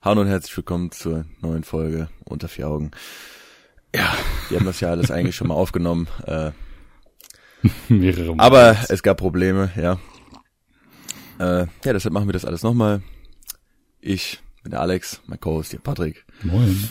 Hallo 0.00 0.20
und 0.20 0.28
herzlich 0.28 0.56
willkommen 0.56 0.92
zur 0.92 1.24
neuen 1.40 1.64
Folge 1.64 2.08
Unter 2.24 2.46
vier 2.46 2.68
Augen. 2.68 2.92
Ja, 3.92 4.14
wir 4.48 4.60
haben 4.60 4.66
das 4.66 4.78
ja 4.78 4.90
alles 4.90 5.10
eigentlich 5.10 5.34
schon 5.34 5.48
mal 5.48 5.54
aufgenommen. 5.54 6.06
Äh, 6.24 6.52
Mehrere 7.88 8.36
Mal. 8.36 8.44
aber 8.44 8.76
es 8.90 9.02
gab 9.02 9.16
Probleme, 9.16 9.72
ja. 9.74 9.98
Äh, 11.40 11.66
ja, 11.84 11.92
deshalb 11.92 12.14
machen 12.14 12.28
wir 12.28 12.32
das 12.32 12.44
alles 12.44 12.62
nochmal. 12.62 13.02
Ich 14.00 14.38
bin 14.62 14.70
der 14.70 14.82
Alex, 14.82 15.20
mein 15.26 15.40
Co-Host 15.40 15.72
hier 15.72 15.80
Patrick. 15.80 16.24
Moin. 16.44 16.88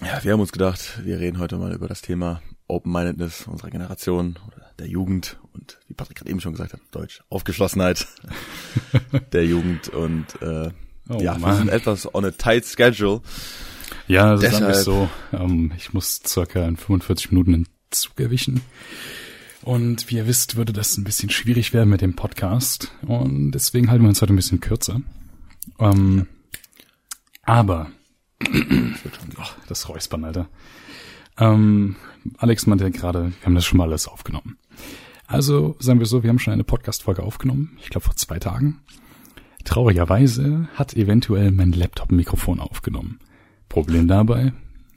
Ja, 0.00 0.24
wir 0.24 0.32
haben 0.32 0.40
uns 0.40 0.50
gedacht, 0.50 1.04
wir 1.04 1.20
reden 1.20 1.38
heute 1.38 1.56
mal 1.56 1.72
über 1.72 1.86
das 1.86 2.02
Thema 2.02 2.42
Open-Mindedness 2.66 3.46
unserer 3.46 3.70
Generation 3.70 4.40
oder 4.48 4.72
der 4.80 4.88
Jugend 4.88 5.38
und 5.52 5.78
wie 5.86 5.94
Patrick 5.94 6.18
gerade 6.18 6.30
eben 6.30 6.40
schon 6.40 6.50
gesagt 6.50 6.72
hat, 6.72 6.80
Deutsch, 6.90 7.22
Aufgeschlossenheit 7.28 8.08
der 9.32 9.46
Jugend 9.46 9.88
und 9.90 10.42
äh, 10.42 10.72
Oh 11.08 11.20
ja, 11.20 11.34
wir 11.34 11.38
Mann. 11.40 11.56
sind 11.58 11.68
etwas 11.68 12.12
on 12.14 12.24
a 12.24 12.30
tight 12.30 12.64
schedule. 12.64 13.20
Ja, 14.08 14.32
das 14.32 14.42
ist 14.42 14.52
Deshalb- 14.52 14.64
eigentlich 14.64 14.84
so. 14.84 15.08
Ähm, 15.32 15.72
ich 15.76 15.92
muss 15.92 16.20
circa 16.26 16.66
in 16.66 16.76
45 16.76 17.30
Minuten 17.32 17.52
den 17.52 17.66
Zug 17.90 18.18
erwischen. 18.20 18.60
Und 19.62 20.10
wie 20.10 20.16
ihr 20.16 20.26
wisst, 20.26 20.56
würde 20.56 20.72
das 20.74 20.96
ein 20.98 21.04
bisschen 21.04 21.30
schwierig 21.30 21.72
werden 21.72 21.88
mit 21.88 22.00
dem 22.02 22.14
Podcast. 22.16 22.92
Und 23.02 23.52
deswegen 23.52 23.90
halten 23.90 24.04
wir 24.04 24.08
uns 24.10 24.20
heute 24.20 24.32
ein 24.34 24.36
bisschen 24.36 24.60
kürzer. 24.60 25.00
Ähm, 25.78 26.26
aber, 27.42 27.90
Ach, 29.38 29.56
das 29.68 29.88
Räuspern, 29.88 30.24
Alter. 30.24 30.48
Ähm, 31.38 31.96
Alex 32.38 32.66
meinte 32.66 32.84
ja 32.84 32.90
gerade, 32.90 33.32
wir 33.40 33.46
haben 33.46 33.54
das 33.54 33.64
schon 33.64 33.78
mal 33.78 33.88
alles 33.88 34.06
aufgenommen. 34.08 34.58
Also 35.26 35.76
sagen 35.80 35.98
wir 35.98 36.06
so, 36.06 36.22
wir 36.22 36.28
haben 36.30 36.38
schon 36.38 36.52
eine 36.52 36.64
Podcast-Folge 36.64 37.22
aufgenommen. 37.22 37.78
Ich 37.80 37.88
glaube 37.90 38.04
vor 38.04 38.16
zwei 38.16 38.38
Tagen. 38.38 38.80
Traurigerweise 39.64 40.68
hat 40.74 40.94
eventuell 40.94 41.50
mein 41.50 41.72
Laptop 41.72 42.10
ein 42.10 42.16
Mikrofon 42.16 42.60
aufgenommen. 42.60 43.18
Problem 43.68 44.06
dabei, 44.08 44.52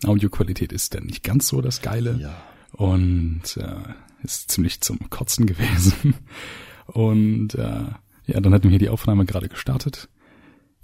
Audioqualität 0.05 0.71
ist 0.71 0.93
dann 0.93 1.05
nicht 1.05 1.23
ganz 1.23 1.47
so 1.47 1.61
das 1.61 1.81
Geile 1.81 2.17
Ja. 2.19 2.35
und 2.73 3.57
äh, 3.57 3.93
ist 4.23 4.51
ziemlich 4.51 4.81
zum 4.81 5.09
Kotzen 5.09 5.45
gewesen. 5.45 6.13
Und 6.87 7.55
äh, 7.55 7.85
ja, 8.25 8.39
dann 8.39 8.53
hatten 8.53 8.63
wir 8.63 8.69
hier 8.69 8.79
die 8.79 8.87
Aufnahme 8.87 9.25
gerade 9.25 9.49
gestartet 9.49 10.07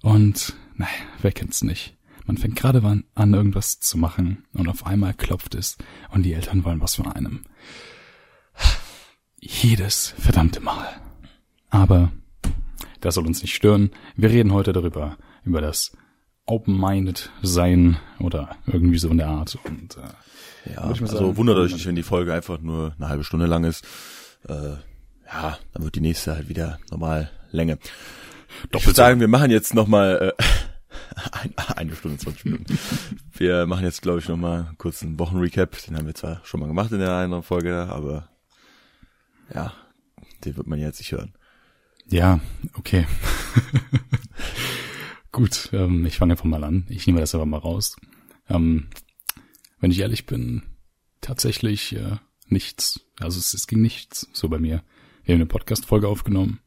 und 0.02 0.54
naja, 0.76 0.92
wer 1.22 1.32
kennt's 1.32 1.64
nicht. 1.64 1.96
Man 2.26 2.38
fängt 2.38 2.58
gerade 2.58 2.84
an, 3.16 3.34
irgendwas 3.34 3.80
zu 3.80 3.98
machen 3.98 4.44
und 4.54 4.68
auf 4.68 4.86
einmal 4.86 5.14
klopft 5.14 5.56
es 5.56 5.78
und 6.12 6.24
die 6.24 6.34
Eltern 6.34 6.66
wollen 6.66 6.82
was 6.82 6.96
von 6.96 7.08
einem. 7.08 7.44
Jedes 9.40 10.14
verdammte 10.18 10.60
Mal. 10.60 10.88
Aber 11.70 12.12
das 13.04 13.16
soll 13.16 13.28
uns 13.28 13.42
nicht 13.42 13.54
stören. 13.54 13.92
Wir 14.16 14.30
reden 14.30 14.54
heute 14.54 14.72
darüber, 14.72 15.18
über 15.44 15.60
das 15.60 15.92
Open-Minded 16.46 17.32
sein 17.42 17.98
oder 18.20 18.56
irgendwie 18.66 18.98
so 18.98 19.10
in 19.10 19.18
der 19.18 19.28
Art. 19.28 19.58
Und 19.66 19.98
äh, 19.98 20.72
Ja, 20.74 20.82
also 20.84 21.06
sagen, 21.06 21.38
wundert 21.38 21.58
euch 21.58 21.74
nicht, 21.74 21.86
wenn 21.86 21.96
die 21.96 22.04
Folge 22.04 22.34
einfach 22.34 22.60
nur 22.62 22.94
eine 22.98 23.10
halbe 23.10 23.26
Stunde 23.26 23.46
lang 23.46 23.66
ist. 23.66 23.86
Äh, 24.48 24.76
ja, 25.28 25.58
dann 25.74 25.84
wird 25.84 25.96
die 25.96 26.02
nächste 26.02 26.36
halt 26.36 26.48
wieder 26.48 26.80
normal 26.92 27.30
Länge. 27.52 27.78
Ich 28.74 28.86
würde 28.86 28.96
sagen, 28.96 29.20
wir 29.20 29.28
machen 29.28 29.52
jetzt 29.52 29.74
nochmal 29.74 30.34
äh, 30.38 30.44
ein, 31.32 31.54
eine 31.76 31.96
Stunde, 31.96 32.18
20 32.18 32.46
Minuten. 32.46 32.80
Wir 33.34 33.66
machen 33.66 33.84
jetzt, 33.84 34.02
glaube 34.02 34.20
ich, 34.20 34.30
nochmal 34.30 34.68
einen 34.68 34.78
kurzen 34.78 35.20
Wochenrecap. 35.20 35.78
Den 35.86 35.98
haben 35.98 36.06
wir 36.08 36.16
zwar 36.16 36.40
schon 36.46 36.62
mal 36.62 36.68
gemacht 36.68 36.92
in 36.94 37.00
der 37.00 37.12
anderen 37.12 37.44
Folge, 37.44 37.88
aber 37.90 38.30
ja, 39.54 39.74
den 40.46 40.56
wird 40.56 40.68
man 40.68 40.80
jetzt 40.80 41.00
nicht 41.00 41.12
hören. 41.12 41.34
Ja, 42.14 42.40
okay. 42.76 43.08
Gut, 45.32 45.72
ähm, 45.74 46.06
ich 46.06 46.20
fange 46.20 46.34
einfach 46.34 46.46
mal 46.46 46.64
an. 46.64 46.86
Ich 46.88 47.08
nehme 47.08 47.20
das 47.20 47.34
aber 47.34 47.48
mal 47.48 47.58
raus. 47.58 47.96
Ähm, 48.48 48.90
wenn 49.80 49.90
ich 49.90 49.98
ehrlich 49.98 50.28
bin, 50.28 50.62
tatsächlich 51.22 51.96
äh, 51.96 52.18
nichts. 52.48 53.00
Also 53.20 53.40
es, 53.40 53.56
es 53.56 53.66
ging 53.66 53.82
nichts 53.82 54.28
so 54.32 54.48
bei 54.48 54.60
mir. 54.60 54.84
Wir 55.24 55.34
haben 55.34 55.42
eine 55.42 55.48
Podcast-Folge 55.48 56.08
aufgenommen. 56.08 56.60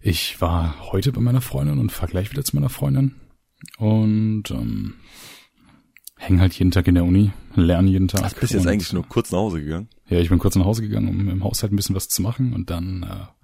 Ich 0.00 0.40
war 0.40 0.90
heute 0.90 1.12
bei 1.12 1.20
meiner 1.20 1.40
Freundin 1.40 1.78
und 1.78 1.92
fahr 1.92 2.08
gleich 2.08 2.32
wieder 2.32 2.42
zu 2.42 2.56
meiner 2.56 2.68
Freundin. 2.68 3.14
Und 3.78 4.50
ähm, 4.50 4.94
hänge 6.16 6.40
halt 6.40 6.54
jeden 6.54 6.72
Tag 6.72 6.88
in 6.88 6.96
der 6.96 7.04
Uni, 7.04 7.30
lerne 7.54 7.90
jeden 7.90 8.08
Tag. 8.08 8.22
Ach, 8.24 8.34
bist 8.40 8.54
jetzt 8.54 8.66
eigentlich 8.66 8.92
nur 8.92 9.06
kurz 9.06 9.30
nach 9.30 9.38
Hause 9.38 9.62
gegangen? 9.62 9.88
ja, 10.08 10.18
ich 10.18 10.30
bin 10.30 10.40
kurz 10.40 10.56
nach 10.56 10.64
Hause 10.64 10.82
gegangen, 10.82 11.06
um 11.06 11.28
im 11.28 11.44
Haushalt 11.44 11.72
ein 11.72 11.76
bisschen 11.76 11.94
was 11.94 12.08
zu 12.08 12.22
machen 12.22 12.54
und 12.54 12.70
dann, 12.70 13.04
äh, 13.04 13.41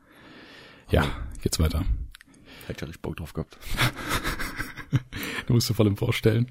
ja, 0.90 1.04
geht's 1.42 1.58
weiter. 1.58 1.84
Hätte 2.66 2.86
ich 2.90 3.00
Bock 3.00 3.16
drauf 3.16 3.32
gehabt. 3.32 3.58
Du 5.46 5.54
musst 5.54 5.68
dir 5.68 5.74
voll 5.74 5.86
im 5.86 5.96
vorstellen. 5.96 6.46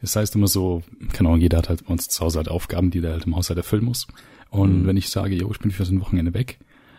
Das 0.00 0.14
heißt 0.14 0.36
immer 0.36 0.46
so, 0.46 0.82
keine 1.12 1.28
Ahnung, 1.28 1.40
jeder 1.40 1.58
hat 1.58 1.68
halt 1.68 1.84
bei 1.86 1.92
uns 1.92 2.08
zu 2.08 2.24
Hause 2.24 2.38
halt 2.38 2.48
Aufgaben, 2.48 2.90
die 2.90 3.00
der 3.00 3.12
halt 3.12 3.26
im 3.26 3.34
Haushalt 3.34 3.56
erfüllen 3.56 3.84
muss. 3.84 4.06
Und 4.50 4.86
wenn 4.86 4.96
ich 4.96 5.08
sage, 5.08 5.34
jo, 5.34 5.50
ich 5.50 5.58
bin 5.58 5.72
für 5.72 5.84
so 5.84 5.92
ein 5.92 6.00
Wochenende 6.00 6.32
weg, 6.34 6.58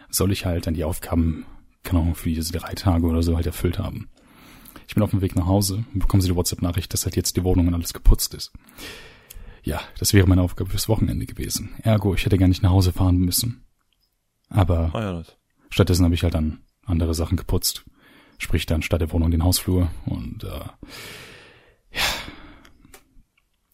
soll 0.10 0.32
ich 0.34 0.46
halt 0.46 0.68
dann 0.68 0.74
die 0.74 0.84
Aufgaben, 0.84 1.46
keine 1.84 2.02
Ahnung, 2.02 2.16
für 2.16 2.30
diese 2.30 2.52
drei 2.52 2.74
Tage 2.74 3.06
oder 3.06 3.24
so 3.24 3.36
halt 3.36 3.46
erfüllt 3.46 3.80
haben. 3.80 4.10
Ich 4.88 4.94
bin 4.96 5.04
auf 5.04 5.12
dem 5.12 5.22
Weg 5.22 5.36
nach 5.36 5.46
Hause 5.46 5.86
und 5.94 6.00
bekomme 6.00 6.22
sie 6.22 6.30
die 6.30 6.36
WhatsApp-Nachricht, 6.36 6.94
dass 6.94 7.06
halt 7.06 7.16
jetzt 7.16 7.38
die 7.38 7.44
Wohnung 7.44 7.68
und 7.68 7.74
alles 7.74 7.94
geputzt 7.94 8.34
ist. 8.34 8.52
Ja, 9.64 9.80
das 10.00 10.14
wäre 10.14 10.28
meine 10.28 10.42
Aufgabe 10.42 10.70
fürs 10.70 10.90
Wochenende 10.90 11.26
gewesen. 11.26 11.76
Ergo, 11.82 12.14
ich 12.14 12.26
hätte 12.26 12.38
gar 12.38 12.48
nicht 12.48 12.62
nach 12.62 12.72
Hause 12.72 12.92
fahren 12.92 13.18
müssen. 13.18 13.64
Aber 14.50 14.92
Ah 14.94 15.02
ja, 15.02 15.14
das. 15.14 15.38
Stattdessen 15.76 16.06
habe 16.06 16.16
ich 16.16 16.24
halt 16.24 16.34
dann 16.34 16.60
andere 16.86 17.14
Sachen 17.14 17.36
geputzt. 17.36 17.84
Sprich 18.38 18.66
dann 18.66 18.82
statt 18.82 19.02
der 19.02 19.12
Wohnung 19.12 19.30
den 19.30 19.44
Hausflur 19.44 19.92
und 20.06 20.46
äh, 20.46 20.48
ja, 20.48 22.02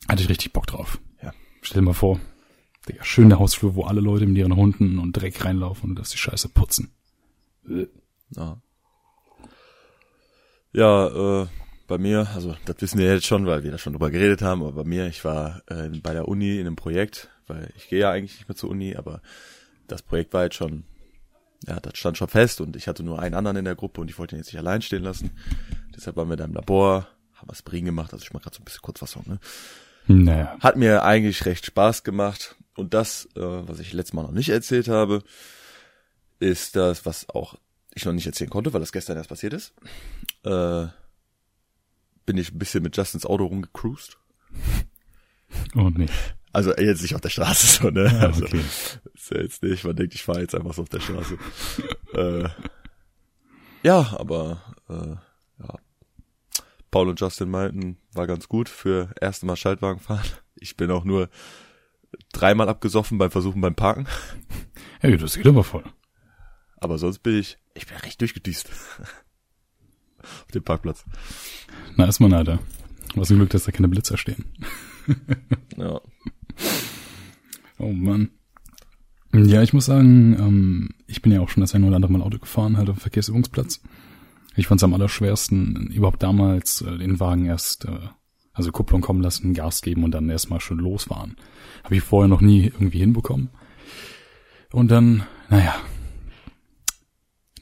hatte 0.07 0.23
ich 0.23 0.29
richtig 0.29 0.51
Bock 0.51 0.65
drauf. 0.65 0.99
Ja. 1.21 1.31
Stell 1.61 1.81
dir 1.81 1.85
mal 1.85 1.93
vor, 1.93 2.19
der 2.87 3.37
Hausflur, 3.37 3.75
wo 3.75 3.83
alle 3.83 4.01
Leute 4.01 4.25
mit 4.25 4.35
ihren 4.35 4.55
Hunden 4.55 4.97
und 4.97 5.13
Dreck 5.13 5.45
reinlaufen 5.45 5.91
und 5.91 5.99
dass 5.99 6.09
die 6.09 6.17
Scheiße 6.17 6.49
putzen. 6.49 6.91
Ja. 8.31 8.59
Ja, 10.73 11.43
äh, 11.43 11.47
bei 11.85 11.99
mir, 11.99 12.27
also 12.33 12.55
das 12.65 12.77
wissen 12.79 12.97
wir 12.97 13.13
jetzt 13.13 13.27
schon, 13.27 13.45
weil 13.45 13.63
wir 13.63 13.69
da 13.69 13.77
schon 13.77 13.93
drüber 13.93 14.09
geredet 14.09 14.41
haben, 14.41 14.63
aber 14.63 14.71
bei 14.71 14.85
mir, 14.85 15.05
ich 15.05 15.23
war 15.23 15.61
äh, 15.67 15.89
bei 16.01 16.13
der 16.13 16.27
Uni 16.27 16.55
in 16.55 16.65
einem 16.65 16.75
Projekt, 16.75 17.29
weil 17.45 17.71
ich 17.75 17.89
gehe 17.89 17.99
ja 17.99 18.09
eigentlich 18.09 18.39
nicht 18.39 18.49
mehr 18.49 18.55
zur 18.55 18.71
Uni, 18.71 18.95
aber 18.95 19.21
das 19.87 20.01
Projekt 20.01 20.33
war 20.33 20.45
jetzt 20.45 20.55
schon, 20.55 20.85
ja, 21.67 21.79
das 21.79 21.97
stand 21.97 22.17
schon 22.17 22.27
fest 22.27 22.61
und 22.61 22.75
ich 22.75 22.87
hatte 22.87 23.03
nur 23.03 23.19
einen 23.19 23.35
anderen 23.35 23.57
in 23.57 23.65
der 23.65 23.75
Gruppe 23.75 24.01
und 24.01 24.09
ich 24.09 24.17
wollte 24.17 24.35
ihn 24.35 24.39
jetzt 24.39 24.47
nicht 24.47 24.59
allein 24.59 24.81
stehen 24.81 25.03
lassen. 25.03 25.31
Deshalb 25.95 26.15
waren 26.15 26.29
wir 26.29 26.37
da 26.37 26.45
im 26.45 26.53
Labor, 26.53 27.07
haben 27.35 27.47
was 27.49 27.61
Bringen 27.61 27.85
gemacht, 27.85 28.13
also 28.13 28.23
ich 28.23 28.33
mache 28.33 28.43
gerade 28.43 28.55
so 28.55 28.61
ein 28.61 28.65
bisschen 28.65 28.81
Kurzfassung, 28.81 29.23
ne? 29.27 29.39
Naja, 30.07 30.57
Hat 30.59 30.77
mir 30.77 31.03
eigentlich 31.03 31.45
recht 31.45 31.65
Spaß 31.65 32.03
gemacht. 32.03 32.55
Und 32.75 32.93
das, 32.93 33.25
äh, 33.35 33.39
was 33.41 33.79
ich 33.79 33.93
letztes 33.93 34.13
Mal 34.13 34.23
noch 34.23 34.31
nicht 34.31 34.49
erzählt 34.49 34.87
habe, 34.87 35.23
ist 36.39 36.75
das, 36.75 37.05
was 37.05 37.29
auch 37.29 37.55
ich 37.93 38.05
noch 38.05 38.13
nicht 38.13 38.25
erzählen 38.25 38.49
konnte, 38.49 38.73
weil 38.73 38.79
das 38.79 38.91
gestern 38.91 39.17
erst 39.17 39.29
passiert 39.29 39.53
ist. 39.53 39.73
Äh, 40.43 40.87
bin 42.25 42.37
ich 42.37 42.51
ein 42.51 42.59
bisschen 42.59 42.83
mit 42.83 42.95
Justins 42.97 43.25
Auto 43.25 43.45
rumgecruised. 43.45 44.17
oh 45.75 45.89
nee. 45.89 46.07
Also 46.53 46.75
jetzt 46.75 47.01
nicht 47.01 47.15
auf 47.15 47.21
der 47.21 47.29
Straße 47.29 47.81
so, 47.81 47.89
ne? 47.89 48.05
Ja, 48.05 48.27
also, 48.27 48.43
okay. 48.43 48.61
ist 49.13 49.31
ja 49.31 49.41
jetzt 49.41 49.63
nicht, 49.63 49.83
man 49.83 49.95
denkt, 49.95 50.15
ich 50.15 50.23
fahre 50.23 50.41
jetzt 50.41 50.55
einfach 50.55 50.73
so 50.73 50.81
auf 50.81 50.89
der 50.89 50.99
Straße. 50.99 51.37
äh, 52.13 52.49
ja, 53.83 54.15
aber 54.17 54.61
äh, 54.89 55.15
ja. 55.63 55.75
Paul 56.91 57.09
und 57.09 57.19
Justin 57.19 57.49
meinten, 57.49 57.97
war 58.13 58.27
ganz 58.27 58.49
gut 58.49 58.67
für 58.67 59.13
erste 59.19 59.45
Mal 59.45 59.55
Schaltwagen 59.55 59.99
fahren. 59.99 60.27
Ich 60.55 60.75
bin 60.75 60.91
auch 60.91 61.05
nur 61.05 61.29
dreimal 62.33 62.67
abgesoffen 62.67 63.17
beim 63.17 63.31
Versuchen 63.31 63.61
beim 63.61 63.75
Parken. 63.75 64.07
Hey, 64.99 65.17
das 65.17 65.35
geht 65.35 65.47
aber 65.47 65.63
voll. 65.63 65.85
Aber 66.77 66.97
sonst 66.97 67.19
bin 67.19 67.37
ich, 67.37 67.57
ich 67.75 67.87
bin 67.87 67.97
recht 67.97 68.19
durchgedüst. 68.19 68.69
auf 70.21 70.51
dem 70.53 70.63
Parkplatz. 70.63 71.05
Na, 71.95 72.05
ist 72.05 72.19
man, 72.19 72.33
Alter. 72.33 72.59
Was 73.15 73.29
ein 73.29 73.37
Glück, 73.37 73.49
dass 73.49 73.63
da 73.63 73.71
keine 73.71 73.87
Blitzer 73.87 74.17
stehen. 74.17 74.45
Ja. 75.77 76.01
Oh 77.81 77.93
Mann. 77.93 78.29
Ja, 79.33 79.63
ich 79.63 79.73
muss 79.73 79.85
sagen, 79.85 80.35
ähm, 80.37 80.89
ich 81.07 81.21
bin 81.21 81.31
ja 81.31 81.41
auch 81.41 81.49
schon 81.49 81.61
das 81.61 81.73
ein 81.73 81.83
oder 81.83 81.95
andere 81.95 82.11
Mal 82.11 82.21
Auto 82.21 82.37
gefahren, 82.37 82.77
halt 82.77 82.89
auf 82.89 82.97
dem 82.97 83.01
Verkehrsübungsplatz. 83.01 83.81
Ich 84.55 84.67
fand 84.67 84.79
es 84.79 84.83
am 84.83 84.93
allerschwersten, 84.93 85.87
überhaupt 85.87 86.21
damals 86.21 86.81
äh, 86.81 86.97
den 86.97 87.19
Wagen 87.19 87.45
erst, 87.45 87.85
äh, 87.85 87.97
also 88.53 88.71
Kupplung 88.71 89.01
kommen 89.01 89.23
lassen, 89.23 89.55
Gas 89.55 89.81
geben 89.81 90.03
und 90.03 90.11
dann 90.11 90.29
erstmal 90.29 90.59
schon 90.59 90.77
losfahren. 90.77 91.37
Habe 91.83 91.95
ich 91.95 92.03
vorher 92.03 92.27
noch 92.27 92.41
nie 92.41 92.65
irgendwie 92.65 92.99
hinbekommen. 92.99 93.49
Und 94.71 94.91
dann, 94.91 95.23
naja, 95.49 95.75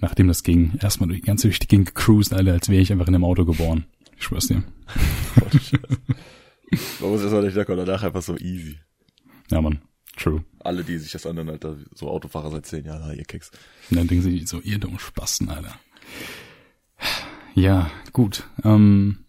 nachdem 0.02 0.28
das 0.28 0.44
ging, 0.44 0.74
erstmal 0.82 1.08
durch, 1.08 1.22
ganz 1.22 1.44
durch 1.44 1.60
die 1.60 1.68
Gegend 1.68 1.96
gecruised, 1.96 2.34
Alter, 2.34 2.54
als 2.54 2.68
wäre 2.68 2.82
ich 2.82 2.92
einfach 2.92 3.08
in 3.08 3.16
einem 3.16 3.24
Auto 3.24 3.46
geboren. 3.46 3.86
Ich 4.18 4.24
schwör's 4.24 4.48
dir. 4.48 4.64
Man 7.00 7.10
muss 7.10 7.22
erstmal 7.22 7.44
nicht 7.44 7.66
kommen, 7.66 7.86
danach 7.86 8.04
einfach 8.04 8.22
so 8.22 8.36
easy. 8.38 8.80
Ja, 9.50 9.62
Mann. 9.62 9.80
True. 10.20 10.44
Alle, 10.60 10.84
die 10.84 10.98
sich 10.98 11.12
das 11.12 11.26
anderen, 11.26 11.50
Alter, 11.50 11.78
so 11.96 12.10
Autofahrer 12.10 12.52
seit 12.52 12.66
zehn 12.66 12.86
Jahren, 12.86 13.04
ah, 13.04 13.14
ihr 13.14 13.24
Keks. 13.24 13.52
Und 13.90 13.98
dann 13.98 14.08
denken 14.08 14.24
sie 14.24 14.46
so, 14.46 14.60
ihr 14.60 14.78
dummen 14.78 15.00
Spasten, 15.00 15.50
Alter. 15.50 15.80
Ja, 17.56 17.90
gut. 18.12 18.44
Ähm, 18.64 19.20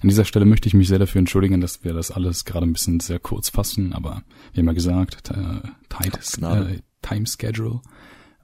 an 0.00 0.08
dieser 0.08 0.24
Stelle 0.24 0.44
möchte 0.44 0.68
ich 0.68 0.74
mich 0.74 0.88
sehr 0.88 1.00
dafür 1.00 1.18
entschuldigen, 1.18 1.60
dass 1.60 1.82
wir 1.82 1.92
das 1.92 2.12
alles 2.12 2.44
gerade 2.44 2.66
ein 2.66 2.72
bisschen 2.72 3.00
sehr 3.00 3.18
kurz 3.18 3.48
fassen, 3.48 3.92
aber 3.92 4.22
wie 4.52 4.60
immer 4.60 4.74
gesagt, 4.74 5.30
äh, 5.30 5.60
tight, 5.88 6.16
äh, 6.42 6.80
Time 7.02 7.26
Schedule. 7.26 7.80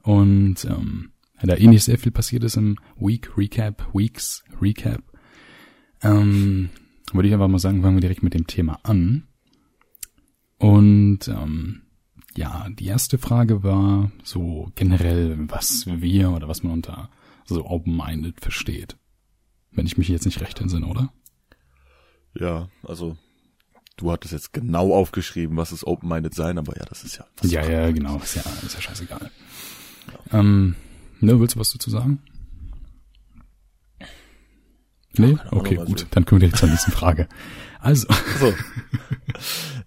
Und 0.03 0.65
ähm, 0.65 1.11
da 1.41 1.55
eh 1.55 1.67
nicht 1.67 1.83
sehr 1.83 1.97
viel 1.97 2.11
passiert 2.11 2.43
ist 2.43 2.57
im 2.57 2.77
Week 2.97 3.37
Recap, 3.37 3.87
Weeks 3.93 4.43
Recap, 4.61 5.01
ähm, 6.01 6.69
würde 7.13 7.27
ich 7.27 7.33
einfach 7.33 7.47
mal 7.47 7.59
sagen, 7.59 7.81
fangen 7.81 7.95
wir 7.95 8.01
direkt 8.01 8.23
mit 8.23 8.33
dem 8.33 8.47
Thema 8.47 8.79
an. 8.83 9.27
Und 10.65 11.27
ähm, 11.27 11.83
ja, 12.35 12.67
die 12.69 12.87
erste 12.87 13.19
Frage 13.19 13.61
war 13.61 14.11
so 14.23 14.71
generell, 14.73 15.37
was 15.47 15.85
wir 15.85 16.31
oder 16.31 16.47
was 16.47 16.63
man 16.63 16.73
unter 16.73 17.09
so 17.45 17.65
open-minded 17.65 18.41
versteht. 18.41 18.97
Wenn 19.71 19.85
ich 19.85 19.99
mich 19.99 20.07
jetzt 20.07 20.25
nicht 20.25 20.41
recht 20.41 20.59
entsinne, 20.59 20.87
oder? 20.87 21.13
Ja, 22.33 22.69
also 22.81 23.15
du 23.97 24.11
hattest 24.11 24.33
jetzt 24.33 24.53
genau 24.53 24.91
aufgeschrieben, 24.91 25.55
was 25.55 25.71
ist 25.71 25.85
open-minded 25.85 26.33
sein, 26.33 26.57
aber 26.57 26.75
ja, 26.75 26.85
das 26.85 27.03
ist 27.03 27.17
ja. 27.17 27.25
Ja, 27.43 27.69
ja, 27.69 27.91
genau, 27.91 28.17
ist 28.17 28.35
ja, 28.35 28.41
ist 28.65 28.73
ja 28.73 28.81
scheißegal. 28.81 29.29
Ja. 30.31 30.39
Ähm, 30.39 30.75
ne, 31.19 31.39
willst 31.39 31.55
du 31.55 31.59
was 31.59 31.71
dazu 31.71 31.91
sagen? 31.91 32.23
Nee? 35.19 35.37
Okay, 35.51 35.75
gut. 35.75 36.07
Dann 36.11 36.25
kommen 36.25 36.41
wir 36.41 36.47
direkt 36.47 36.59
zur 36.59 36.69
nächsten 36.69 36.91
Frage. 36.91 37.27
Also. 37.79 38.07
So. 38.39 38.53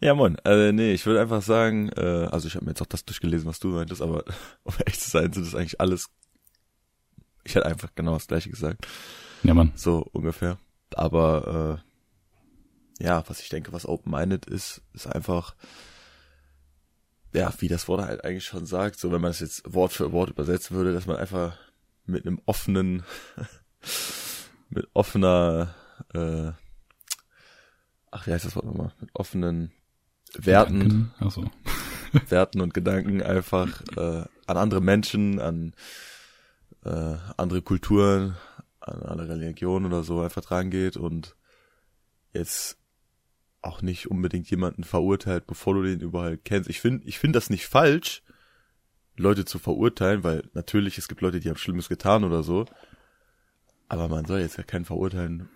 Ja, 0.00 0.14
moin. 0.14 0.36
Äh, 0.44 0.72
nee, 0.72 0.92
ich 0.92 1.06
würde 1.06 1.20
einfach 1.20 1.42
sagen, 1.42 1.88
äh, 1.96 2.28
also 2.30 2.46
ich 2.46 2.54
habe 2.54 2.64
mir 2.64 2.70
jetzt 2.70 2.82
auch 2.82 2.86
das 2.86 3.04
durchgelesen, 3.04 3.48
was 3.48 3.58
du 3.58 3.68
meintest, 3.68 4.00
aber 4.00 4.24
um 4.62 4.74
ehrlich 4.78 5.00
zu 5.00 5.10
sein, 5.10 5.32
sind 5.32 5.44
das 5.44 5.54
eigentlich 5.54 5.80
alles. 5.80 6.08
Ich 7.44 7.54
hätte 7.54 7.66
einfach 7.66 7.90
genau 7.94 8.12
das 8.12 8.28
gleiche 8.28 8.50
gesagt. 8.50 8.86
Ja, 9.42 9.54
Mann. 9.54 9.72
So 9.74 10.06
ungefähr. 10.12 10.58
Aber 10.94 11.82
äh, 13.00 13.04
ja, 13.04 13.24
was 13.28 13.40
ich 13.40 13.48
denke, 13.48 13.72
was 13.72 13.86
open-minded 13.86 14.46
ist, 14.46 14.82
ist 14.92 15.06
einfach, 15.06 15.54
ja, 17.32 17.52
wie 17.58 17.68
das 17.68 17.88
Wort 17.88 18.02
halt 18.02 18.24
eigentlich 18.24 18.44
schon 18.44 18.66
sagt, 18.66 18.98
so 18.98 19.10
wenn 19.12 19.20
man 19.20 19.30
es 19.30 19.40
jetzt 19.40 19.62
Wort 19.72 19.92
für 19.92 20.12
Wort 20.12 20.30
übersetzen 20.30 20.76
würde, 20.76 20.92
dass 20.92 21.06
man 21.06 21.16
einfach 21.16 21.56
mit 22.04 22.26
einem 22.26 22.40
offenen 22.46 23.02
mit 24.68 24.88
offener, 24.94 25.74
äh, 26.14 26.52
ach, 28.10 28.26
wie 28.26 28.32
heißt 28.32 28.44
das 28.44 28.56
Wort 28.56 28.66
nochmal? 28.66 28.92
Mit 29.00 29.10
offenen 29.14 29.72
Werten, 30.34 31.12
Ach 31.20 31.30
so. 31.30 31.50
Werten 32.28 32.60
und 32.60 32.74
Gedanken 32.74 33.22
einfach 33.22 33.82
äh, 33.96 34.24
an 34.46 34.56
andere 34.56 34.80
Menschen, 34.80 35.40
an 35.40 35.74
äh, 36.84 37.16
andere 37.36 37.62
Kulturen, 37.62 38.36
an 38.80 39.02
alle 39.02 39.28
Religionen 39.28 39.86
oder 39.86 40.02
so 40.02 40.20
einfach 40.20 40.42
dran 40.42 40.70
geht 40.70 40.96
und 40.96 41.36
jetzt 42.32 42.78
auch 43.60 43.82
nicht 43.82 44.10
unbedingt 44.10 44.48
jemanden 44.50 44.84
verurteilt, 44.84 45.46
bevor 45.46 45.74
du 45.74 45.82
den 45.82 46.00
überall 46.00 46.38
kennst. 46.38 46.70
Ich 46.70 46.80
finde, 46.80 47.06
ich 47.06 47.18
finde 47.18 47.36
das 47.36 47.50
nicht 47.50 47.66
falsch, 47.66 48.22
Leute 49.16 49.44
zu 49.44 49.58
verurteilen, 49.58 50.22
weil 50.22 50.48
natürlich 50.54 50.96
es 50.96 51.08
gibt 51.08 51.20
Leute, 51.20 51.40
die 51.40 51.48
haben 51.48 51.56
Schlimmes 51.56 51.88
getan 51.88 52.24
oder 52.24 52.42
so. 52.42 52.66
Aber 53.88 54.08
man 54.08 54.24
soll 54.24 54.40
jetzt 54.40 54.58
ja 54.58 54.64
keinen 54.64 54.84
verurteilen. 54.84 55.48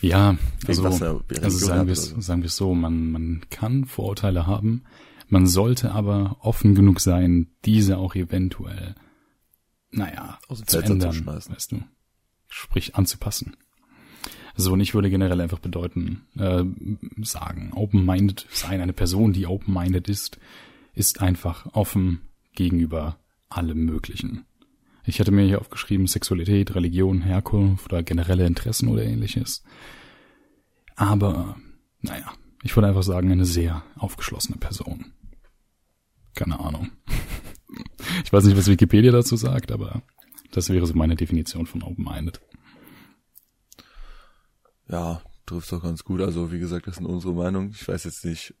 Ja, 0.00 0.36
also, 0.66 0.84
also 0.84 1.58
sagen 1.58 1.86
wir 1.86 1.92
es 1.92 2.10
so. 2.10 2.20
sagen 2.20 2.42
wir 2.42 2.46
es 2.46 2.56
so, 2.56 2.74
man, 2.74 3.10
man 3.10 3.42
kann 3.50 3.84
Vorurteile 3.84 4.46
haben, 4.46 4.84
man 5.28 5.46
sollte 5.46 5.92
aber 5.92 6.36
offen 6.40 6.74
genug 6.74 7.00
sein, 7.00 7.48
diese 7.64 7.98
auch 7.98 8.14
eventuell, 8.14 8.94
naja, 9.90 10.38
zu 10.66 10.78
ändern, 10.78 11.12
zu 11.12 11.26
weißt 11.26 11.72
du. 11.72 11.82
Sprich, 12.48 12.94
anzupassen. 12.94 13.56
So, 14.56 14.72
und 14.72 14.80
ich 14.80 14.94
würde 14.94 15.10
generell 15.10 15.40
einfach 15.40 15.58
bedeuten, 15.58 16.22
äh, 16.38 16.62
sagen, 17.22 17.72
open-minded 17.74 18.46
sein, 18.50 18.80
eine 18.80 18.92
Person, 18.92 19.32
die 19.32 19.46
open-minded 19.46 20.08
ist, 20.08 20.38
ist 20.94 21.20
einfach 21.20 21.66
offen 21.72 22.20
gegenüber 22.54 23.18
allem 23.48 23.84
Möglichen. 23.84 24.44
Ich 25.06 25.20
hatte 25.20 25.32
mir 25.32 25.44
hier 25.46 25.60
aufgeschrieben 25.60 26.06
Sexualität, 26.06 26.74
Religion, 26.74 27.22
Herkunft 27.22 27.92
oder 27.92 28.02
generelle 28.02 28.46
Interessen 28.46 28.88
oder 28.88 29.04
ähnliches. 29.04 29.62
Aber, 30.96 31.56
naja, 32.00 32.32
ich 32.62 32.74
würde 32.74 32.88
einfach 32.88 33.02
sagen, 33.02 33.30
eine 33.30 33.44
sehr 33.44 33.82
aufgeschlossene 33.96 34.56
Person. 34.56 35.12
Keine 36.34 36.58
Ahnung. 36.58 36.90
Ich 38.24 38.32
weiß 38.32 38.44
nicht, 38.44 38.56
was 38.56 38.68
Wikipedia 38.68 39.12
dazu 39.12 39.36
sagt, 39.36 39.72
aber 39.72 40.02
das 40.52 40.70
wäre 40.70 40.86
so 40.86 40.94
meine 40.94 41.16
Definition 41.16 41.66
von 41.66 41.82
open-minded. 41.82 42.40
Ja, 44.88 45.22
trifft 45.46 45.72
doch 45.72 45.82
ganz 45.82 46.04
gut. 46.04 46.20
Also, 46.20 46.52
wie 46.52 46.58
gesagt, 46.58 46.86
das 46.86 46.96
sind 46.96 47.06
unsere 47.06 47.34
Meinungen. 47.34 47.70
Ich 47.70 47.86
weiß 47.86 48.04
jetzt 48.04 48.24
nicht, 48.24 48.54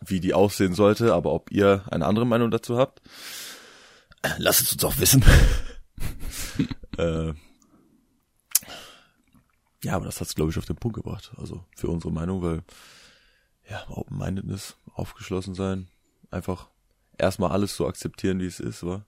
wie 0.00 0.20
die 0.20 0.34
aussehen 0.34 0.74
sollte, 0.74 1.14
aber 1.14 1.32
ob 1.32 1.52
ihr 1.52 1.84
eine 1.90 2.06
andere 2.06 2.26
Meinung 2.26 2.50
dazu 2.50 2.78
habt, 2.78 3.02
lasst 4.38 4.62
es 4.62 4.72
uns 4.72 4.84
auch 4.84 4.98
wissen. 4.98 5.22
Äh, 6.98 7.34
ja, 9.82 9.96
aber 9.96 10.06
das 10.06 10.20
hat's 10.20 10.34
glaube 10.34 10.50
ich 10.50 10.58
auf 10.58 10.64
den 10.64 10.76
Punkt 10.76 10.96
gebracht. 10.96 11.32
Also 11.36 11.64
für 11.76 11.88
unsere 11.88 12.12
Meinung, 12.12 12.42
weil 12.42 12.62
ja, 13.68 13.84
Open-Mindedness, 13.88 14.76
aufgeschlossen 14.94 15.54
sein, 15.54 15.88
einfach 16.30 16.68
erstmal 17.18 17.50
alles 17.50 17.76
so 17.76 17.86
akzeptieren, 17.86 18.40
wie 18.40 18.46
es 18.46 18.60
ist, 18.60 18.84
wa? 18.84 19.04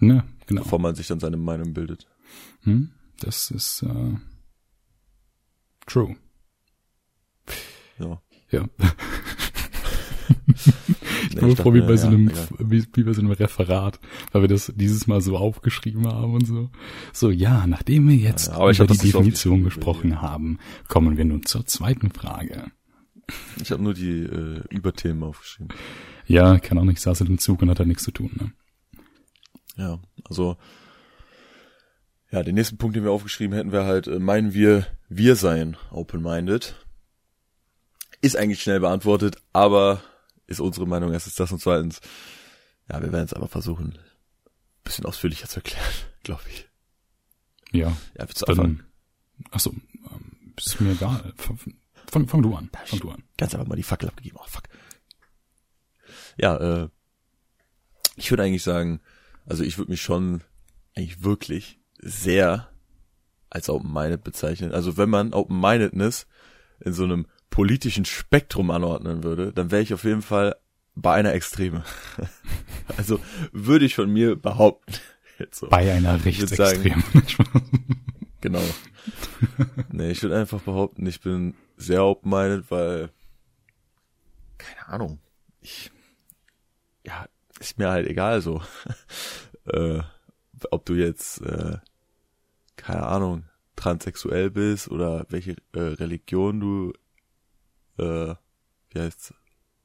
Ja, 0.00 0.24
genau. 0.46 0.62
Bevor 0.62 0.78
man 0.78 0.94
sich 0.94 1.08
dann 1.08 1.20
seine 1.20 1.36
Meinung 1.36 1.74
bildet. 1.74 2.06
Hm, 2.62 2.92
das 3.20 3.50
ist 3.50 3.82
äh, 3.82 4.16
true. 5.86 6.16
Ja. 7.98 8.22
Ja. 8.50 8.68
Ich 11.28 11.36
komme 11.36 11.56
vor 11.56 11.74
wie 11.74 11.80
bei, 11.80 11.96
so 11.96 12.06
einem, 12.06 12.30
wie, 12.58 12.84
wie 12.94 13.02
bei 13.02 13.12
so 13.12 13.20
einem 13.20 13.32
Referat, 13.32 14.00
weil 14.32 14.42
wir 14.42 14.48
das 14.48 14.72
dieses 14.74 15.06
Mal 15.06 15.20
so 15.20 15.36
aufgeschrieben 15.36 16.06
haben 16.06 16.34
und 16.34 16.46
so. 16.46 16.70
So, 17.12 17.30
ja, 17.30 17.66
nachdem 17.66 18.08
wir 18.08 18.16
jetzt 18.16 18.48
ja, 18.48 18.70
über 18.70 18.86
die 18.86 18.98
Definition 18.98 19.64
gesprochen 19.64 20.22
haben, 20.22 20.58
kommen 20.88 21.16
wir 21.16 21.24
nun 21.24 21.44
zur 21.44 21.66
zweiten 21.66 22.10
Frage. 22.10 22.70
Ich 23.62 23.70
habe 23.70 23.82
nur 23.82 23.94
die 23.94 24.22
äh, 24.22 24.62
Überthemen 24.70 25.22
aufgeschrieben. 25.22 25.74
Ja, 26.26 26.58
kann 26.58 26.78
auch 26.78 26.84
nicht, 26.84 27.00
saß 27.00 27.20
in 27.20 27.26
dem 27.26 27.38
Zug 27.38 27.62
und 27.62 27.70
hat 27.70 27.80
da 27.80 27.84
nichts 27.84 28.04
zu 28.04 28.10
tun, 28.10 28.30
ne? 28.34 28.52
Ja, 29.76 30.00
also 30.24 30.56
ja, 32.30 32.42
den 32.42 32.56
nächsten 32.56 32.76
Punkt, 32.76 32.94
den 32.96 33.04
wir 33.04 33.10
aufgeschrieben 33.10 33.56
hätten, 33.56 33.72
wäre 33.72 33.86
halt, 33.86 34.06
äh, 34.06 34.18
meinen 34.18 34.52
wir, 34.52 34.86
wir 35.08 35.36
seien 35.36 35.76
open-minded. 35.90 36.74
Ist 38.20 38.36
eigentlich 38.36 38.62
schnell 38.62 38.80
beantwortet, 38.80 39.36
aber 39.52 40.02
ist 40.48 40.60
unsere 40.60 40.86
Meinung 40.86 41.12
erstens 41.12 41.36
das 41.36 41.52
und 41.52 41.60
zweitens, 41.60 42.00
ja, 42.90 43.00
wir 43.00 43.12
werden 43.12 43.26
es 43.26 43.34
aber 43.34 43.46
versuchen, 43.46 43.92
ein 43.92 44.82
bisschen 44.82 45.06
ausführlicher 45.06 45.48
zu 45.48 45.56
erklären, 45.56 45.92
glaube 46.24 46.42
ich. 46.50 46.68
Ja. 47.70 47.88
Ja, 48.18 48.26
willst 48.26 48.42
du 48.42 48.46
anfangen? 48.46 48.82
Achso, 49.50 49.70
ähm, 49.70 50.54
ist 50.56 50.80
mir 50.80 50.92
egal. 50.92 51.32
Fang, 52.10 52.26
fang 52.26 52.42
du 52.42 52.54
an. 52.54 52.70
Fang 52.86 53.00
du 53.00 53.10
an. 53.10 53.22
Ganz 53.36 53.54
einfach 53.54 53.68
mal 53.68 53.76
die 53.76 53.82
Fackel 53.82 54.08
abgegeben. 54.08 54.38
Oh, 54.40 54.46
fuck. 54.46 54.64
Ja, 56.38 56.56
äh, 56.56 56.88
ich 58.16 58.30
würde 58.30 58.42
eigentlich 58.42 58.62
sagen, 58.62 59.00
also 59.46 59.62
ich 59.62 59.76
würde 59.78 59.90
mich 59.90 60.00
schon 60.00 60.42
eigentlich 60.96 61.22
wirklich 61.22 61.78
sehr 61.98 62.70
als 63.50 63.68
open-minded 63.68 64.24
bezeichnen. 64.24 64.72
Also 64.72 64.96
wenn 64.96 65.10
man 65.10 65.34
open-mindedness 65.34 66.26
in 66.80 66.92
so 66.94 67.04
einem 67.04 67.26
politischen 67.58 68.04
Spektrum 68.04 68.70
anordnen 68.70 69.24
würde, 69.24 69.52
dann 69.52 69.72
wäre 69.72 69.82
ich 69.82 69.92
auf 69.92 70.04
jeden 70.04 70.22
Fall 70.22 70.54
bei 70.94 71.14
einer 71.14 71.34
Extreme. 71.34 71.82
also 72.96 73.18
würde 73.50 73.84
ich 73.84 73.96
von 73.96 74.12
mir 74.12 74.36
behaupten. 74.36 74.94
So. 75.52 75.68
Bei 75.68 75.92
einer 75.92 76.24
Rechtsextremen. 76.24 77.04
genau. 78.40 78.62
Nee, 79.92 80.10
ich 80.10 80.20
würde 80.24 80.36
einfach 80.36 80.60
behaupten, 80.62 81.06
ich 81.06 81.20
bin 81.20 81.54
sehr 81.76 82.02
open-minded, 82.02 82.68
weil, 82.72 83.10
keine 84.56 84.88
Ahnung, 84.88 85.20
ich, 85.60 85.92
ja, 87.06 87.28
ist 87.60 87.78
mir 87.78 87.88
halt 87.88 88.08
egal 88.08 88.40
so. 88.40 88.62
äh, 89.66 90.00
ob 90.72 90.84
du 90.86 90.94
jetzt, 90.94 91.40
äh, 91.42 91.76
keine 92.74 93.04
Ahnung, 93.04 93.44
transsexuell 93.76 94.50
bist 94.50 94.90
oder 94.90 95.24
welche 95.28 95.52
äh, 95.72 95.78
Religion 95.78 96.58
du 96.58 96.92
äh, 97.98 98.34
wie 98.90 99.00
heißt 99.00 99.34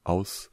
aus 0.03 0.49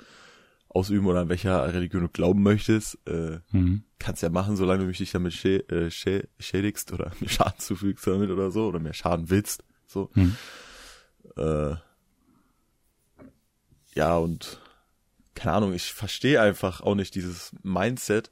ausüben 0.68 1.06
oder 1.06 1.20
an 1.20 1.28
welcher 1.28 1.72
Religion 1.74 2.02
du 2.02 2.08
glauben 2.08 2.42
möchtest, 2.42 2.96
äh, 3.06 3.40
mhm. 3.50 3.82
kannst 3.98 4.22
ja 4.22 4.28
machen, 4.28 4.56
solange 4.56 4.82
du 4.82 4.86
mich 4.86 4.98
dich 4.98 5.10
damit 5.10 5.32
schä 5.32 5.56
äh, 5.68 5.90
schä 5.90 6.28
schädigst 6.38 6.92
oder 6.92 7.12
mir 7.20 7.28
Schaden 7.28 7.58
zufügst 7.58 8.06
damit 8.06 8.30
oder 8.30 8.50
so 8.50 8.68
oder 8.68 8.78
mir 8.78 8.94
Schaden 8.94 9.30
willst, 9.30 9.64
so. 9.86 10.10
Mhm. 10.14 10.36
Äh, 11.36 11.74
ja 13.94 14.16
und 14.16 14.60
keine 15.34 15.52
Ahnung, 15.54 15.72
ich 15.72 15.92
verstehe 15.92 16.40
einfach 16.40 16.82
auch 16.82 16.94
nicht 16.94 17.14
dieses 17.14 17.52
Mindset, 17.62 18.30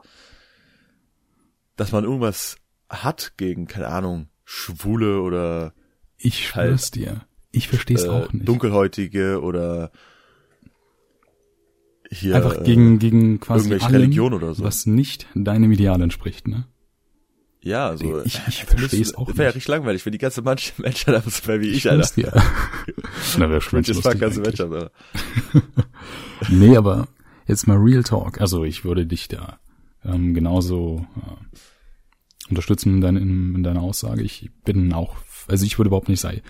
dass 1.76 1.90
man 1.90 2.04
irgendwas 2.04 2.56
hat 2.88 3.34
gegen, 3.36 3.66
keine 3.66 3.88
Ahnung, 3.88 4.28
Schwule 4.44 5.22
oder 5.22 5.72
ich 6.16 6.48
schwör's 6.48 6.84
halt, 6.84 6.94
dir. 6.94 7.26
Ich 7.50 7.68
versteh's 7.68 8.04
äh, 8.04 8.08
auch 8.08 8.32
nicht. 8.32 8.48
Dunkelhäutige 8.48 9.40
oder 9.40 9.90
hier 12.10 12.36
einfach 12.36 12.62
gegen 12.64 12.96
äh, 12.96 12.98
gegen 12.98 13.40
quasi 13.40 13.72
allem, 13.72 13.84
Religion 13.86 14.34
oder 14.34 14.54
so. 14.54 14.64
was 14.64 14.86
nicht 14.86 15.26
deinem 15.34 15.70
Ideal 15.72 16.00
entspricht, 16.00 16.48
ne? 16.48 16.66
Ja, 17.60 17.88
also 17.88 18.22
ich, 18.22 18.40
ich 18.46 18.64
verstehe 18.64 19.02
es 19.02 19.14
auch 19.14 19.26
nicht. 19.26 19.36
Wäre 19.36 19.48
ja 19.48 19.52
richtig 19.52 19.68
langweilig, 19.68 20.06
wenn 20.06 20.12
die 20.12 20.18
ganze 20.18 20.42
Menschheit 20.42 21.08
einfach 21.08 21.30
so 21.30 21.46
wäre 21.48 21.60
wie 21.60 21.68
ich, 21.68 21.78
ich 21.78 21.90
Alter. 21.90 22.14
Dir. 22.14 22.32
Na, 23.38 23.50
wäre 23.50 23.60
schon 23.60 23.82
das 23.86 24.02
ganze 24.18 24.40
Menschheit, 24.40 24.70
Alter. 24.70 24.90
nee, 26.48 26.76
aber 26.76 27.08
jetzt 27.46 27.66
mal 27.66 27.76
Real 27.76 28.04
Talk. 28.04 28.40
Also 28.40 28.64
ich 28.64 28.84
würde 28.84 29.06
dich 29.06 29.28
da 29.28 29.58
ähm, 30.04 30.34
genauso 30.34 31.06
äh, 31.16 32.48
unterstützen 32.48 32.94
in, 32.94 33.00
dein, 33.00 33.16
in, 33.16 33.54
in 33.56 33.62
deiner 33.62 33.82
Aussage. 33.82 34.22
Ich 34.22 34.50
bin 34.64 34.92
auch, 34.92 35.16
also 35.48 35.66
ich 35.66 35.78
würde 35.78 35.88
überhaupt 35.88 36.08
nicht 36.08 36.20
sagen, 36.20 36.40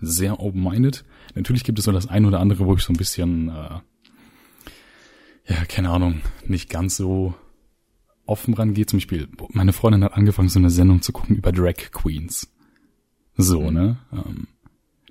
sehr 0.00 0.40
open-minded. 0.40 1.04
Natürlich 1.34 1.64
gibt 1.64 1.78
es 1.78 1.84
so 1.84 1.92
das 1.92 2.06
ein 2.06 2.24
oder 2.24 2.40
andere, 2.40 2.66
wo 2.66 2.74
ich 2.74 2.82
so 2.82 2.92
ein 2.92 2.96
bisschen, 2.96 3.48
äh, 3.48 3.80
ja, 5.48 5.64
keine 5.68 5.90
Ahnung, 5.90 6.22
nicht 6.46 6.68
ganz 6.68 6.96
so 6.96 7.34
offen 8.26 8.54
rangehe. 8.54 8.86
Zum 8.86 8.98
Beispiel, 8.98 9.28
meine 9.52 9.72
Freundin 9.72 10.04
hat 10.04 10.14
angefangen, 10.14 10.48
so 10.48 10.58
eine 10.58 10.70
Sendung 10.70 11.02
zu 11.02 11.12
gucken 11.12 11.36
über 11.36 11.52
Drag 11.52 11.90
Queens. 11.92 12.48
So, 13.36 13.62
mhm. 13.62 13.74
ne? 13.74 13.98
Ähm, 14.12 14.48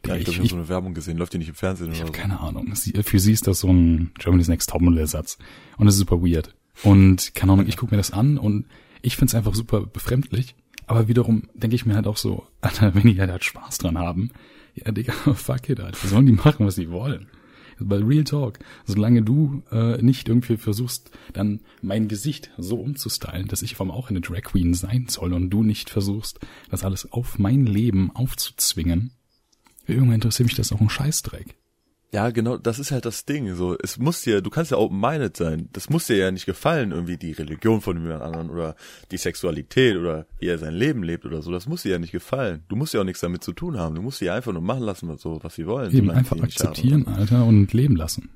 ja, 0.05 0.15
ich, 0.15 0.27
ich 0.27 0.37
habe 0.37 0.47
so 0.47 0.55
eine 0.55 0.69
Werbung 0.69 0.93
gesehen, 0.93 1.17
läuft 1.17 1.33
die 1.33 1.39
nicht 1.39 1.49
im 1.49 1.55
Fernsehen 1.55 1.91
ich 1.91 1.97
oder 1.97 2.07
hab 2.09 2.15
so? 2.15 2.21
keine 2.21 2.39
Ahnung. 2.39 2.75
Sie, 2.75 2.91
für 3.03 3.19
sie 3.19 3.31
ist 3.31 3.47
das 3.47 3.61
so 3.61 3.69
ein 3.69 4.11
Germany's 4.19 4.47
Next 4.47 4.69
Topmodel-Satz. 4.69 5.37
Und 5.77 5.85
das 5.85 5.95
ist 5.95 5.99
super 5.99 6.21
weird. 6.21 6.55
Und 6.83 7.33
keine 7.33 7.53
Ahnung, 7.53 7.67
ich 7.67 7.77
gucke 7.77 7.93
mir 7.93 7.97
das 7.97 8.11
an 8.11 8.37
und 8.37 8.65
ich 9.01 9.17
find's 9.17 9.33
einfach 9.33 9.55
super 9.55 9.81
befremdlich. 9.81 10.55
Aber 10.87 11.07
wiederum 11.07 11.43
denke 11.53 11.75
ich 11.75 11.85
mir 11.85 11.95
halt 11.95 12.07
auch 12.07 12.17
so, 12.17 12.45
Alter, 12.61 12.93
wenn 12.93 13.03
die 13.03 13.19
halt 13.19 13.43
Spaß 13.43 13.79
dran 13.79 13.97
haben, 13.97 14.31
ja, 14.75 14.91
Digga, 14.91 15.13
fuck 15.33 15.69
it, 15.69 15.79
Alter. 15.79 16.07
Sollen 16.07 16.25
die 16.25 16.33
machen, 16.33 16.65
was 16.65 16.75
sie 16.75 16.91
wollen? 16.91 17.27
Weil 17.77 18.03
Real 18.03 18.23
Talk, 18.23 18.59
solange 18.85 19.21
du 19.21 19.63
äh, 19.71 20.01
nicht 20.01 20.29
irgendwie 20.29 20.55
versuchst, 20.55 21.11
dann 21.33 21.59
mein 21.81 22.07
Gesicht 22.07 22.51
so 22.57 22.79
umzustylen, 22.79 23.47
dass 23.47 23.61
ich 23.63 23.75
vom 23.75 23.91
auch 23.91 24.09
eine 24.09 24.21
Drag 24.21 24.43
Queen 24.43 24.73
sein 24.73 25.07
soll 25.09 25.33
und 25.33 25.49
du 25.49 25.61
nicht 25.61 25.89
versuchst, 25.89 26.39
das 26.69 26.85
alles 26.85 27.11
auf 27.11 27.37
mein 27.37 27.65
Leben 27.65 28.11
aufzuzwingen, 28.15 29.11
irgendwann 29.87 30.15
interessiert 30.15 30.47
mich 30.47 30.55
das 30.55 30.71
auch 30.71 30.79
ein 30.79 30.89
Scheißdreck. 30.89 31.55
Ja, 32.13 32.29
genau, 32.29 32.57
das 32.57 32.79
ist 32.79 32.91
halt 32.91 33.05
das 33.05 33.25
Ding. 33.25 33.55
So, 33.55 33.77
es 33.77 33.97
muss 33.97 34.21
dir, 34.21 34.41
du 34.41 34.49
kannst 34.49 34.71
ja 34.71 34.77
open-minded 34.77 35.35
sein. 35.35 35.69
Das 35.73 35.89
muss 35.89 36.07
dir 36.07 36.15
ja 36.15 36.31
nicht 36.31 36.45
gefallen, 36.45 36.91
irgendwie 36.91 37.17
die 37.17 37.33
Religion 37.33 37.81
von 37.81 38.01
jemand 38.01 38.21
anderen 38.21 38.49
oder 38.49 38.75
die 39.11 39.17
Sexualität 39.17 39.97
oder 39.97 40.25
wie 40.39 40.47
er 40.47 40.57
sein 40.57 40.73
Leben 40.73 41.03
lebt 41.03 41.25
oder 41.25 41.41
so. 41.41 41.51
Das 41.51 41.67
muss 41.67 41.83
dir 41.83 41.91
ja 41.91 41.99
nicht 41.99 42.13
gefallen. 42.13 42.63
Du 42.69 42.75
musst 42.75 42.93
ja 42.93 43.01
auch 43.01 43.05
nichts 43.05 43.19
damit 43.19 43.43
zu 43.43 43.51
tun 43.51 43.77
haben. 43.77 43.95
Du 43.95 44.01
musst 44.01 44.19
sie 44.19 44.29
einfach 44.29 44.53
nur 44.53 44.61
machen 44.61 44.83
lassen, 44.83 45.09
was, 45.09 45.21
so, 45.21 45.39
was 45.43 45.55
sie 45.55 45.67
wollen. 45.67 45.93
Eben 45.93 46.09
einfach 46.09 46.39
akzeptieren, 46.41 47.05
haben, 47.05 47.15
Alter, 47.15 47.45
und 47.45 47.73
leben 47.73 47.95
lassen. 47.97 48.29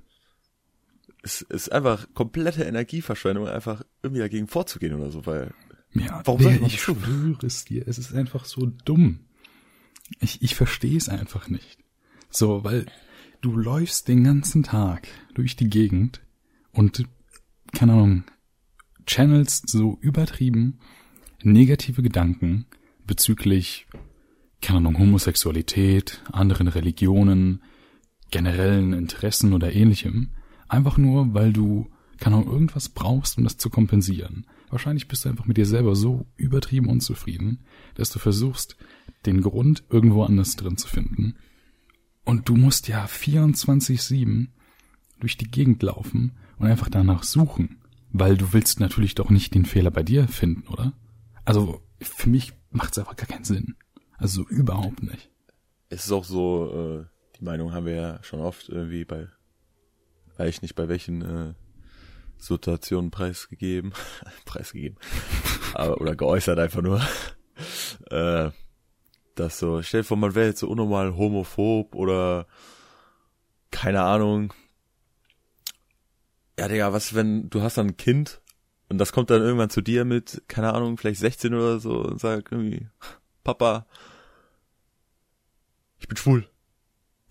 Es 1.21 1.41
ist 1.41 1.71
einfach 1.71 2.07
komplette 2.13 2.63
Energieverschwendung, 2.63 3.47
einfach 3.47 3.83
irgendwie 4.03 4.21
dagegen 4.21 4.47
vorzugehen 4.47 4.95
oder 4.95 5.11
so, 5.11 5.25
weil. 5.25 5.53
Ja, 5.93 6.21
warum 6.25 6.41
der, 6.41 6.61
ich 6.61 6.81
schwöre 6.81 7.45
es 7.45 7.65
dir, 7.65 7.87
es 7.87 7.97
ist 7.97 8.13
einfach 8.13 8.45
so 8.45 8.71
dumm. 8.85 9.21
Ich, 10.19 10.41
ich 10.41 10.55
verstehe 10.55 10.97
es 10.97 11.09
einfach 11.09 11.47
nicht. 11.47 11.79
So, 12.29 12.63
weil 12.63 12.85
du 13.41 13.55
läufst 13.55 14.07
den 14.07 14.23
ganzen 14.23 14.63
Tag 14.63 15.07
durch 15.33 15.55
die 15.55 15.69
Gegend 15.69 16.21
und, 16.71 17.05
keine 17.73 17.93
Ahnung, 17.93 18.23
channels 19.05 19.63
so 19.65 19.97
übertrieben 20.01 20.79
negative 21.41 22.01
Gedanken 22.03 22.65
bezüglich, 23.07 23.87
keine 24.61 24.79
Ahnung, 24.79 24.99
Homosexualität, 24.99 26.21
anderen 26.31 26.67
Religionen, 26.67 27.63
generellen 28.29 28.93
Interessen 28.93 29.53
oder 29.53 29.73
ähnlichem, 29.73 30.31
einfach 30.67 30.97
nur, 30.97 31.33
weil 31.33 31.53
du, 31.53 31.89
keine 32.19 32.35
Ahnung, 32.35 32.51
irgendwas 32.51 32.89
brauchst, 32.89 33.37
um 33.37 33.45
das 33.45 33.57
zu 33.57 33.69
kompensieren. 33.69 34.45
Wahrscheinlich 34.69 35.07
bist 35.07 35.23
du 35.23 35.29
einfach 35.29 35.45
mit 35.45 35.57
dir 35.57 35.65
selber 35.65 35.95
so 35.95 36.27
übertrieben 36.35 36.89
unzufrieden, 36.89 37.63
dass 37.95 38.09
du 38.09 38.19
versuchst, 38.19 38.75
den 39.25 39.41
Grund 39.41 39.83
irgendwo 39.89 40.23
anders 40.23 40.55
drin 40.57 40.77
zu 40.77 40.87
finden 40.87 41.35
und 42.25 42.47
du 42.49 42.55
musst 42.55 42.87
ja 42.87 43.05
24-7 43.05 44.47
durch 45.19 45.37
die 45.37 45.49
Gegend 45.49 45.83
laufen 45.83 46.37
und 46.57 46.67
einfach 46.67 46.89
danach 46.89 47.23
suchen. 47.23 47.81
Weil 48.11 48.37
du 48.37 48.53
willst 48.53 48.79
natürlich 48.79 49.15
doch 49.15 49.29
nicht 49.29 49.53
den 49.53 49.65
Fehler 49.65 49.91
bei 49.91 50.03
dir 50.03 50.27
finden, 50.27 50.67
oder? 50.67 50.93
Also 51.45 51.81
für 52.01 52.29
mich 52.29 52.53
macht 52.71 52.93
es 52.93 52.99
einfach 52.99 53.15
gar 53.15 53.27
keinen 53.27 53.43
Sinn. 53.43 53.75
Also 54.17 54.47
überhaupt 54.47 55.03
nicht. 55.03 55.29
Es 55.89 56.05
ist 56.05 56.11
auch 56.11 56.23
so, 56.25 57.01
äh, 57.01 57.05
die 57.39 57.43
Meinung 57.43 57.73
haben 57.73 57.85
wir 57.85 57.95
ja 57.95 58.23
schon 58.23 58.41
oft 58.41 58.69
irgendwie 58.69 59.05
bei, 59.05 59.27
weiß 60.37 60.49
ich 60.49 60.61
nicht, 60.61 60.75
bei 60.75 60.87
welchen 60.87 61.21
äh, 61.21 61.53
Situationen 62.37 63.11
preisgegeben, 63.11 63.93
preisgegeben, 64.45 64.97
aber, 65.73 65.99
oder 66.01 66.15
geäußert 66.15 66.59
einfach 66.59 66.81
nur. 66.81 67.01
äh, 68.11 68.51
das 69.39 69.59
so, 69.59 69.81
stell 69.81 70.01
dir 70.01 70.05
vor, 70.05 70.17
man 70.17 70.35
wäre 70.35 70.47
jetzt 70.47 70.59
so 70.59 70.67
unnormal 70.67 71.15
homophob 71.15 71.95
oder 71.95 72.47
keine 73.71 74.01
Ahnung. 74.01 74.53
Ja, 76.57 76.67
Digga, 76.67 76.91
was, 76.91 77.15
wenn 77.15 77.49
du 77.49 77.61
hast 77.61 77.77
dann 77.77 77.87
ein 77.87 77.97
Kind 77.97 78.41
und 78.89 78.97
das 78.97 79.11
kommt 79.11 79.29
dann 79.29 79.41
irgendwann 79.41 79.69
zu 79.69 79.81
dir 79.81 80.03
mit, 80.03 80.43
keine 80.47 80.73
Ahnung, 80.73 80.97
vielleicht 80.97 81.19
16 81.19 81.53
oder 81.53 81.79
so 81.79 82.01
und 82.01 82.19
sagt 82.19 82.51
irgendwie, 82.51 82.87
Papa, 83.43 83.85
ich 85.99 86.07
bin 86.07 86.17
schwul. 86.17 86.49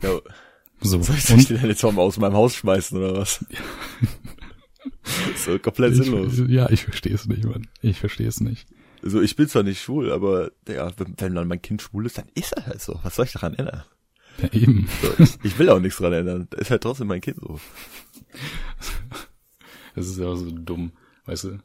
Ja, 0.03 0.19
so, 0.81 1.03
soll 1.03 1.17
ich 1.17 1.27
dich 1.27 1.49
denn 1.49 1.67
jetzt 1.67 1.83
mal 1.83 1.99
aus 1.99 2.19
meinem 2.19 2.35
Haus 2.35 2.55
schmeißen 2.55 2.97
oder 2.97 3.19
was? 3.19 3.45
so 5.37 5.59
komplett 5.59 5.97
sinnlos. 5.97 6.41
ja, 6.47 6.71
ich 6.71 6.85
verstehe 6.85 7.15
es 7.15 7.27
nicht, 7.27 7.45
Mann. 7.45 7.67
Ich 7.83 7.99
verstehe 7.99 8.29
es 8.29 8.41
nicht. 8.41 8.69
So, 9.03 9.21
ich 9.21 9.37
bin 9.37 9.49
zwar 9.49 9.63
nicht 9.63 9.81
schwul, 9.81 10.13
aber 10.13 10.51
ja, 10.67 10.91
wenn, 10.97 11.15
wenn 11.19 11.35
dann 11.35 11.49
mein 11.49 11.63
Kind 11.63 11.83
schwul 11.83 12.07
ist, 12.07 12.19
dann 12.19 12.27
ist 12.35 12.53
er 12.53 12.67
halt 12.67 12.83
so. 12.83 12.99
Was 13.03 13.17
soll 13.17 13.27
ich 13.27 13.33
daran 13.33 13.55
ändern? 13.55 13.85
Ja, 14.43 14.53
eben. 14.53 14.89
So, 15.03 15.25
ich 15.43 15.59
will 15.59 15.69
auch 15.69 15.81
nichts 15.81 15.99
daran 15.99 16.15
ändern. 16.15 16.49
ist 16.57 16.71
halt 16.71 16.83
trotzdem 16.83 17.09
mein 17.09 17.21
Kind 17.21 17.39
so. 17.41 17.61
Das 19.95 20.07
ist 20.07 20.19
ja 20.19 20.35
so 20.35 20.51
dumm, 20.51 20.93
weißt 21.27 21.45
du? 21.45 21.59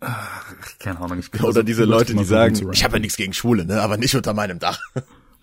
Ach, 0.00 0.54
keine 0.78 1.00
Ahnung. 1.00 1.18
Ich 1.18 1.32
Oder 1.42 1.52
so, 1.52 1.62
diese 1.62 1.84
Leute, 1.84 2.14
die 2.14 2.24
sagen, 2.24 2.70
ich 2.72 2.82
habe 2.82 2.94
ja 2.96 3.00
nichts 3.00 3.16
gegen 3.16 3.32
Schwule, 3.32 3.64
ne, 3.64 3.80
aber 3.82 3.98
nicht 3.98 4.14
unter 4.14 4.34
meinem 4.34 4.58
Dach. 4.58 4.80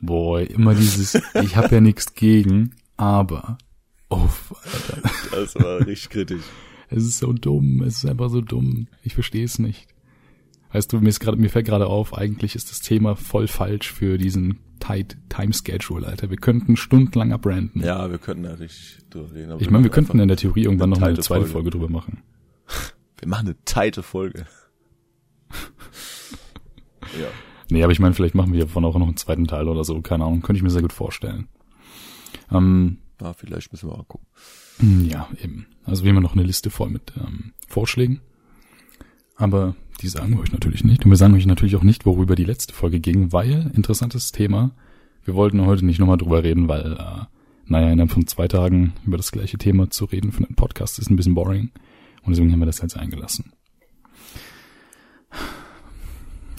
Boah, 0.02 0.42
immer 0.42 0.76
dieses, 0.76 1.16
ich 1.42 1.56
habe 1.56 1.76
ja 1.76 1.82
nichts 1.82 2.14
gegen, 2.14 2.76
aber. 2.98 3.58
Oh, 4.10 4.28
Alter. 4.64 5.10
Das 5.32 5.56
war 5.56 5.80
richtig 5.86 6.10
kritisch. 6.10 6.44
Es 6.90 7.04
ist 7.04 7.20
so 7.20 7.32
dumm, 7.32 7.84
es 7.84 7.98
ist 7.98 8.10
einfach 8.10 8.30
so 8.30 8.42
dumm. 8.42 8.88
Ich 9.04 9.14
verstehe 9.14 9.46
es 9.46 9.60
nicht. 9.60 9.88
Weißt 10.72 10.94
du, 10.94 11.00
mir 11.00 11.10
ist 11.10 11.20
gerade, 11.20 11.38
mir 11.38 11.50
fällt 11.50 11.66
gerade 11.66 11.88
auf, 11.88 12.16
eigentlich 12.16 12.56
ist 12.56 12.70
das 12.70 12.82
Thema 12.82 13.16
voll 13.16 13.48
falsch 13.48 13.92
für 13.92 14.18
diesen 14.18 14.60
tight 14.80 15.18
Time 15.30 15.52
Schedule, 15.54 16.06
Alter. 16.06 16.30
Wir 16.30 16.38
könnten 16.38 16.78
stundenlang 16.78 17.34
abbranden. 17.34 17.82
Ja, 17.84 18.10
wir 18.10 18.20
könnten 18.20 18.44
natürlich 18.44 19.00
drüber 19.10 19.34
reden. 19.34 19.58
Ich 19.60 19.70
meine, 19.70 19.84
wir 19.84 19.92
könnten 19.92 20.20
in 20.20 20.28
der 20.28 20.38
Theorie 20.38 20.64
irgendwann 20.64 20.92
noch 20.92 21.00
mal 21.00 21.08
eine 21.08 21.20
zweite 21.20 21.42
Folge. 21.42 21.52
Folge 21.52 21.70
drüber 21.72 21.90
machen. 21.90 22.24
Wir 23.22 23.28
machen 23.28 23.48
eine 23.48 23.58
teite 23.66 24.02
Folge. 24.02 24.46
ja. 27.20 27.28
Nee, 27.70 27.84
aber 27.84 27.92
ich 27.92 28.00
meine, 28.00 28.14
vielleicht 28.16 28.34
machen 28.34 28.54
wir 28.54 28.62
davon 28.62 28.86
auch 28.86 28.98
noch 28.98 29.08
einen 29.08 29.18
zweiten 29.18 29.46
Teil 29.46 29.68
oder 29.68 29.84
so. 29.84 30.02
Keine 30.02 30.24
Ahnung, 30.24 30.42
könnte 30.42 30.56
ich 30.56 30.64
mir 30.64 30.70
sehr 30.70 30.82
gut 30.82 30.94
vorstellen. 30.94 31.50
Ähm, 32.50 33.00
ja, 33.20 33.34
vielleicht 33.34 33.74
müssen 33.74 33.90
wir 33.90 33.98
mal 33.98 34.06
gucken. 34.06 34.26
Ja, 35.06 35.28
eben. 35.44 35.68
Also 35.84 36.06
wir 36.06 36.14
haben 36.14 36.24
noch 36.24 36.34
eine 36.34 36.44
Liste 36.44 36.70
voll 36.70 36.90
mit 36.90 37.12
ähm, 37.18 37.52
Vorschlägen. 37.68 38.22
Aber 39.40 39.74
die 40.02 40.10
sagen 40.10 40.34
wir 40.34 40.42
euch 40.42 40.52
natürlich 40.52 40.84
nicht. 40.84 41.06
Und 41.06 41.12
wir 41.12 41.18
sagen 41.18 41.34
euch 41.34 41.46
natürlich 41.46 41.78
auch 41.78 41.84
nicht, 41.84 42.06
worüber 42.06 42.36
die 42.36 42.44
letzte 42.44 42.74
Folge 42.74 43.00
ging, 43.00 43.32
weil, 43.32 43.72
interessantes 43.74 44.34
Thema, 44.34 44.72
wir 45.24 45.34
wollten 45.34 45.66
heute 45.66 45.86
nicht 45.86 46.00
nochmal 46.00 46.18
drüber 46.18 46.44
reden, 46.44 46.68
weil, 46.68 46.94
äh, 46.94 47.26
naja, 47.66 47.90
innerhalb 47.90 48.12
von 48.12 48.28
zwei 48.28 48.50
Tagen 48.50 48.94
über 49.06 49.16
das 49.16 49.32
gleiche 49.32 49.58
Thema 49.58 49.90
zu 49.90 50.06
reden 50.06 50.34
für 50.34 50.44
einen 50.44 50.56
Podcast 50.56 51.00
ist 51.00 51.10
ein 51.10 51.16
bisschen 51.16 51.36
boring. 51.36 51.72
Und 52.24 52.32
deswegen 52.32 52.52
haben 52.52 52.60
wir 52.60 52.66
das 52.66 52.82
jetzt 52.82 52.98
eingelassen. 52.98 53.54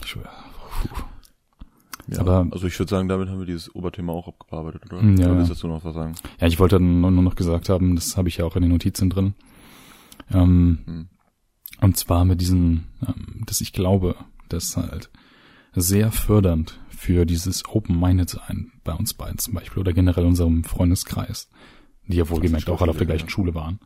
Ich, 0.05 0.17
ja, 2.09 2.21
Aber, 2.21 2.47
also 2.51 2.67
ich 2.67 2.79
würde 2.79 2.89
sagen, 2.89 3.09
damit 3.09 3.29
haben 3.29 3.41
wir 3.41 3.47
dieses 3.47 3.75
Oberthema 3.75 4.13
auch 4.13 4.27
abgearbeitet, 4.27 4.85
oder? 4.91 5.03
Ja. 5.03 5.27
Oder 5.27 5.49
willst 5.49 5.63
du 5.63 5.69
noch 5.69 5.85
was 5.85 5.95
sagen? 5.95 6.15
Ja, 6.41 6.47
ich 6.47 6.59
wollte 6.59 6.81
nur 6.81 7.11
noch 7.11 7.35
gesagt 7.35 7.69
haben, 7.69 7.95
das 7.95 8.17
habe 8.17 8.29
ich 8.29 8.39
ja 8.39 8.47
auch 8.47 8.57
in 8.57 8.63
den 8.63 8.71
Notizen 8.71 9.11
drin. 9.11 9.35
Ähm, 10.33 10.79
hm. 10.87 11.09
Und 11.81 11.97
zwar 11.97 12.25
mit 12.25 12.41
diesen, 12.41 12.87
ähm, 13.07 13.43
dass 13.47 13.61
ich 13.61 13.73
glaube, 13.73 14.17
dass 14.49 14.77
halt 14.77 15.11
sehr 15.73 16.11
fördernd 16.13 16.81
für 16.89 17.25
dieses 17.25 17.65
Open-Minded 17.65 18.29
sein 18.29 18.73
bei 18.85 18.93
uns 18.93 19.15
beiden 19.15 19.39
zum 19.39 19.55
Beispiel 19.55 19.81
oder 19.81 19.93
generell 19.93 20.25
unserem 20.25 20.65
Freundeskreis, 20.65 21.49
die 22.07 22.17
ja 22.17 22.29
wohlgemerkt 22.29 22.69
auch 22.69 22.83
alle 22.83 22.91
auf 22.91 22.99
der 22.99 23.07
gleichen 23.07 23.27
ja. 23.27 23.31
Schule 23.31 23.55
waren. 23.55 23.79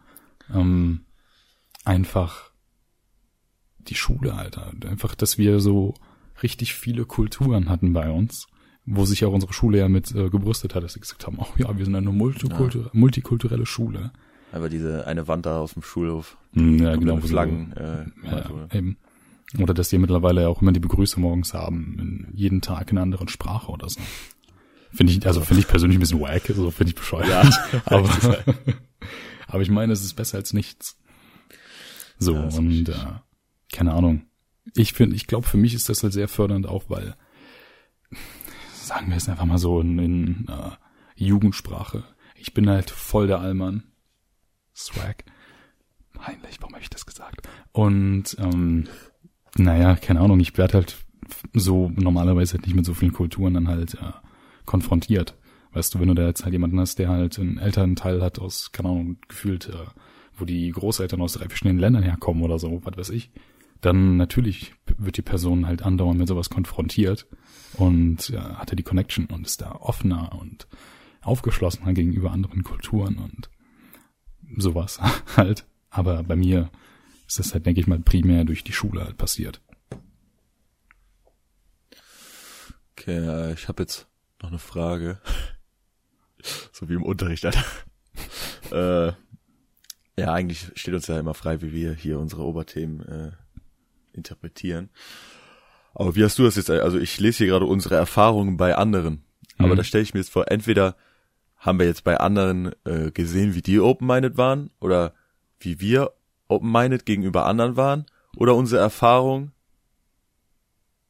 Ähm, 0.53 1.05
einfach 1.85 2.50
die 3.79 3.95
Schule, 3.95 4.35
Alter. 4.35 4.73
Einfach, 4.88 5.14
dass 5.14 5.38
wir 5.38 5.61
so 5.61 5.95
richtig 6.43 6.75
viele 6.75 7.05
Kulturen 7.05 7.69
hatten 7.69 7.93
bei 7.93 8.11
uns, 8.11 8.47
wo 8.87 9.05
sich 9.05 9.25
auch 9.25 9.33
unsere 9.33 9.53
Schule 9.53 9.79
ja 9.79 9.88
mit 9.88 10.14
äh, 10.14 10.31
gebrüstet 10.31 10.75
hat, 10.75 10.83
dass 10.83 10.95
sie 10.95 11.00
gesagt 11.00 11.26
haben, 11.26 11.38
ach 11.41 11.57
ja, 11.59 11.76
wir 11.76 11.85
sind 11.85 11.95
eine 11.95 12.12
Multikultur 12.12 12.85
ja. 12.85 12.91
multikulturelle 12.93 13.67
Schule. 13.67 14.12
Aber 14.53 14.69
diese 14.69 15.07
eine 15.07 15.27
Wand 15.27 15.47
da 15.47 15.59
aus 15.59 15.75
dem 15.75 15.83
Schulhof. 15.83 16.37
Hm, 16.53 16.79
ja, 16.79 16.97
genau. 16.97 17.23
Wo 17.23 17.27
Flaggen. 17.27 17.75
So, 17.77 17.83
äh, 17.83 18.07
ja, 18.31 18.69
eben. 18.73 18.97
Oder 19.59 19.75
dass 19.75 19.89
die 19.89 19.99
mittlerweile 19.99 20.43
ja 20.43 20.49
auch 20.49 20.63
immer 20.63 20.73
die 20.73 20.81
Begrüßung 20.81 21.23
morgens 21.23 21.55
haben, 21.55 21.97
in 22.01 22.37
jeden 22.37 22.61
Tag 22.61 22.91
in 22.91 22.99
einer 22.99 23.03
anderen 23.03 23.29
Sprache 23.29 23.71
oder 23.71 23.89
so. 23.89 24.01
Finde 24.93 25.13
ich, 25.13 25.27
also 25.27 25.41
finde 25.41 25.61
ich 25.61 25.69
persönlich 25.69 25.99
ein 25.99 26.01
bisschen 26.01 26.21
wack, 26.21 26.43
so 26.47 26.53
also 26.53 26.71
finde 26.71 26.91
ich 26.91 26.95
bescheuert. 26.95 27.29
Ja, 27.29 27.83
aber, 27.85 28.39
aber 29.47 29.63
ich 29.63 29.71
meine, 29.71 29.93
es 29.93 30.05
ist 30.05 30.15
besser 30.15 30.39
als 30.39 30.53
nichts. 30.53 30.97
So, 32.19 32.35
ja, 32.35 32.49
und 32.57 32.89
äh, 32.89 32.95
keine 33.73 33.93
Ahnung. 33.93 34.27
Ich 34.75 34.93
finde, 34.93 35.17
ich 35.17 35.27
glaube, 35.27 35.47
für 35.47 35.57
mich 35.57 35.75
ist 35.75 35.89
das 35.89 36.03
halt 36.03 36.13
sehr 36.13 36.29
fördernd 36.29 36.67
auch, 36.67 36.85
weil, 36.89 37.17
sagen 38.73 39.11
wir 39.11 39.17
es 39.17 39.29
einfach 39.29 39.45
mal 39.45 39.59
so 39.59 39.81
in, 39.81 39.99
in 39.99 40.49
äh, 40.49 40.71
Jugendsprache. 41.17 42.05
Ich 42.37 42.55
bin 42.55 42.69
halt 42.69 42.91
voll 42.91 43.27
der 43.27 43.41
Allmann. 43.41 43.85
Swag. 44.75 45.25
Peinlich, 46.12 46.61
warum 46.61 46.75
habe 46.75 46.83
ich 46.83 46.90
das 46.90 47.07
gesagt? 47.07 47.49
Und 47.73 48.37
ähm, 48.38 48.88
naja, 49.57 49.97
keine 49.97 50.21
Ahnung, 50.21 50.40
ich 50.40 50.57
werde 50.57 50.75
halt 50.75 50.97
so 51.52 51.90
normalerweise 51.95 52.54
halt 52.54 52.66
nicht 52.66 52.76
mit 52.76 52.85
so 52.85 52.95
vielen 52.95 53.12
Kulturen 53.12 53.54
dann 53.54 53.69
halt 53.69 53.95
äh, 53.95 54.12
konfrontiert. 54.64 55.37
Weißt 55.73 55.95
du, 55.95 56.00
wenn 56.00 56.09
du 56.09 56.14
da 56.14 56.26
jetzt 56.26 56.45
halt 56.45 56.52
jemanden 56.52 56.78
hast, 56.78 56.99
der 56.99 57.09
halt 57.09 57.38
einen 57.38 57.59
Elternteil 57.59 58.23
hat 58.23 58.38
aus, 58.38 58.71
keine 58.73 58.90
Ahnung, 58.90 59.16
gefühlt, 59.28 59.69
äh, 59.69 59.87
wo 60.37 60.45
die 60.45 60.71
Großeltern 60.71 61.21
aus 61.21 61.35
drei 61.35 61.49
verschiedenen 61.49 61.78
Ländern 61.78 62.02
herkommen 62.02 62.43
oder 62.43 62.59
so, 62.59 62.81
was 62.85 62.97
weiß 62.97 63.11
ich, 63.11 63.31
dann 63.81 64.16
natürlich 64.16 64.75
wird 64.99 65.16
die 65.16 65.23
Person 65.23 65.66
halt 65.66 65.83
andauernd 65.83 66.19
mit 66.19 66.28
sowas 66.28 66.49
konfrontiert 66.49 67.26
und 67.75 68.31
äh, 68.31 68.38
hat 68.38 68.71
er 68.71 68.76
die 68.76 68.83
Connection 68.83 69.26
und 69.26 69.47
ist 69.47 69.61
da 69.61 69.73
offener 69.73 70.33
und 70.40 70.66
aufgeschlossener 71.23 71.93
gegenüber 71.93 72.31
anderen 72.31 72.62
Kulturen 72.62 73.16
und 73.16 73.50
sowas 74.57 75.01
halt. 75.37 75.67
Aber 75.91 76.23
bei 76.23 76.37
mir 76.37 76.71
ist 77.27 77.39
das 77.39 77.55
halt, 77.55 77.67
denke 77.67 77.81
ich 77.81 77.87
mal, 77.87 77.99
primär 78.01 78.45
durch 78.45 78.65
die 78.65 78.73
Schule 78.73 79.05
halt 79.05 79.17
passiert. 79.17 79.61
Okay, 82.93 83.53
ich 83.53 83.69
habe 83.69 83.83
jetzt 83.83 84.07
noch 84.43 84.51
eine 84.51 84.59
Frage. 84.59 85.21
so 86.73 86.89
wie 86.89 86.95
im 86.95 87.03
Unterricht, 87.03 87.45
Alter. 87.45 87.65
äh, 88.71 89.13
ja, 90.21 90.33
eigentlich 90.33 90.71
steht 90.75 90.95
uns 90.95 91.07
ja 91.07 91.19
immer 91.19 91.35
frei, 91.35 91.61
wie 91.61 91.73
wir 91.73 91.93
hier 91.93 92.19
unsere 92.19 92.43
Oberthemen 92.43 93.01
äh, 93.01 93.33
interpretieren. 94.13 94.91
Aber 95.95 96.15
wie 96.17 96.25
hast 96.25 96.39
du 96.39 96.45
das 96.45 96.57
jetzt? 96.57 96.71
Also 96.71 96.99
ich 96.99 97.19
lese 97.21 97.39
hier 97.39 97.47
gerade 97.49 97.67
unsere 97.67 97.97
Erfahrungen 97.97 98.57
bei 98.57 98.77
anderen. 98.77 99.25
Aber 99.59 99.75
mhm. 99.75 99.77
da 99.77 99.85
stelle 99.85 100.03
ich 100.03 100.15
mir 100.15 100.21
jetzt 100.21 100.31
vor, 100.33 100.51
entweder 100.51 100.97
haben 101.64 101.78
wir 101.78 101.87
jetzt 101.87 102.04
bei 102.04 102.18
anderen 102.18 102.73
äh, 102.85 103.11
gesehen, 103.11 103.54
wie 103.54 103.62
die 103.62 103.80
open-minded 103.80 104.37
waren 104.37 104.71
oder 104.80 105.14
wie 105.59 105.80
wir 105.80 106.12
open-minded 106.47 107.06
gegenüber 107.06 107.47
anderen 107.47 107.78
waren 107.78 108.04
oder 108.37 108.54
unsere 108.54 108.83
Erfahrung. 108.83 109.52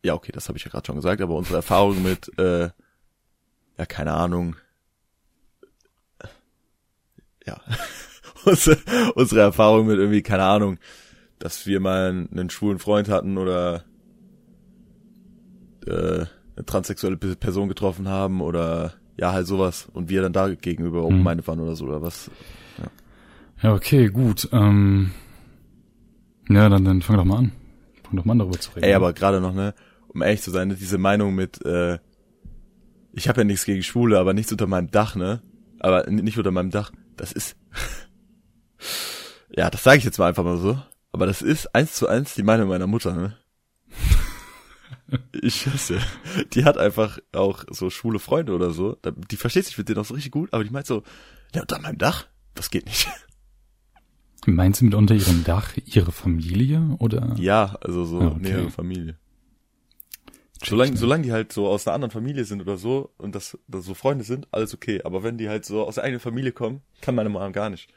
Ja, 0.05 0.15
okay, 0.15 0.31
das 0.31 0.47
habe 0.47 0.57
ich 0.57 0.65
ja 0.65 0.71
gerade 0.71 0.87
schon 0.87 0.95
gesagt, 0.95 1.21
aber 1.21 1.35
unsere 1.35 1.57
Erfahrung 1.57 2.05
mit, 2.05 2.31
äh, 2.39 2.71
ja, 3.77 3.87
keine 3.89 4.13
Ahnung. 4.13 4.55
Ja, 7.45 7.61
unsere, 8.45 8.79
unsere 9.17 9.41
Erfahrung 9.41 9.89
mit 9.89 9.99
irgendwie, 9.99 10.23
keine 10.23 10.45
Ahnung, 10.45 10.79
dass 11.41 11.67
wir 11.67 11.81
mal 11.81 12.29
einen 12.31 12.49
schwulen 12.49 12.79
Freund 12.79 13.09
hatten 13.09 13.39
oder 13.39 13.85
äh, 15.85 16.27
eine 16.57 16.65
transsexuelle 16.65 17.17
Person 17.17 17.69
getroffen 17.69 18.07
haben 18.07 18.41
oder 18.41 18.95
ja, 19.17 19.33
halt 19.33 19.47
sowas 19.47 19.89
und 19.93 20.09
wir 20.09 20.23
dann 20.23 20.33
da 20.33 20.49
gegenüber 20.55 21.05
open 21.05 21.23
minded 21.23 21.47
waren 21.47 21.61
oder 21.61 21.77
so 21.77 21.87
oder 21.87 22.03
was. 22.03 22.31
Ja, 22.79 22.85
ja 23.63 23.75
okay, 23.75 24.09
gut. 24.09 24.49
Ähm, 24.53 25.13
ja, 26.49 26.69
dann, 26.69 26.85
dann 26.85 27.03
fang 27.03 27.17
doch 27.17 27.25
mal 27.25 27.39
an. 27.39 27.53
Fang 28.03 28.17
doch 28.17 28.25
mal 28.25 28.33
an, 28.33 28.41
darüber 28.41 28.59
zu 28.59 28.71
reden. 28.73 28.85
Ey, 28.85 28.95
aber 28.95 29.13
gerade 29.13 29.41
noch, 29.41 29.55
ne, 29.55 29.75
um 30.09 30.23
ehrlich 30.23 30.43
zu 30.43 30.51
sein, 30.51 30.69
diese 30.69 30.99
Meinung 30.99 31.35
mit, 31.35 31.65
äh, 31.65 31.99
ich 33.13 33.29
habe 33.29 33.41
ja 33.41 33.45
nichts 33.45 33.65
gegen 33.65 33.83
Schwule, 33.83 34.19
aber 34.19 34.35
nichts 34.35 34.53
unter 34.53 34.67
meinem 34.67 34.91
Dach, 34.91 35.15
ne? 35.15 35.41
Aber 35.79 36.09
nicht 36.11 36.37
unter 36.39 36.51
meinem 36.51 36.71
Dach. 36.71 36.91
Das 37.17 37.33
ist. 37.33 37.57
ja, 39.57 39.71
das 39.71 39.85
sage 39.85 39.99
ich 39.99 40.05
jetzt 40.05 40.19
mal 40.19 40.29
einfach 40.29 40.45
mal 40.45 40.59
so. 40.59 40.79
Aber 41.13 41.27
das 41.27 41.43
ist 41.43 41.75
eins 41.75 41.95
zu 41.95 42.09
eins 42.09 42.35
die 42.35 42.43
Meinung 42.43 42.69
meiner 42.69 42.89
Mutter, 42.89 43.15
ne? 43.15 43.37
Ich 45.33 45.67
hasse. 45.67 45.99
Die 46.53 46.65
hat 46.65 46.79
einfach 46.79 47.19
auch 47.33 47.65
so 47.71 47.91
schwule 47.91 48.19
Freunde 48.19 48.55
oder 48.55 48.71
so. 48.71 48.97
Die 49.31 49.37
versteht 49.37 49.67
sich 49.67 49.79
mit 49.79 49.89
denen 49.89 49.99
auch 49.99 50.05
so 50.05 50.15
richtig 50.15 50.33
gut, 50.33 50.53
aber 50.53 50.65
die 50.65 50.71
meint 50.71 50.87
so, 50.87 51.03
ja, 51.55 51.63
unter 51.63 51.81
meinem 51.81 51.99
Dach, 51.99 52.27
das 52.55 52.71
geht 52.71 52.87
nicht. 52.87 53.09
Meinst 54.47 54.81
du 54.81 54.85
mit 54.87 54.95
unter 54.95 55.15
ihrem 55.15 55.45
Dach 55.45 55.77
ihre 55.87 56.13
Familie 56.13 56.97
oder? 56.99 57.35
Ja, 57.39 57.77
also 57.81 58.05
so 58.05 58.21
okay. 58.21 58.41
nähere 58.41 58.71
Familie. 58.71 59.19
Solange, 60.63 60.97
solange 60.97 61.25
die 61.25 61.33
halt 61.33 61.53
so 61.53 61.67
aus 61.67 61.87
einer 61.87 61.95
anderen 61.95 62.11
Familie 62.11 62.45
sind 62.45 62.61
oder 62.61 62.77
so 62.77 63.11
und 63.19 63.35
das, 63.35 63.59
das 63.69 63.85
so 63.85 63.95
Freunde 63.95 64.25
sind, 64.25 64.49
alles 64.51 64.75
okay. 64.75 65.03
Aber 65.05 65.23
wenn 65.23 65.39
die 65.39 65.49
halt 65.49 65.65
so 65.65 65.85
aus 65.87 65.97
der 65.97 66.05
eigenen 66.05 66.21
Familie 66.21 66.53
kommen, 66.53 66.83
kann 67.01 67.15
meine 67.15 67.29
Mama 67.29 67.51
gar 67.51 67.71
nicht. 67.71 67.93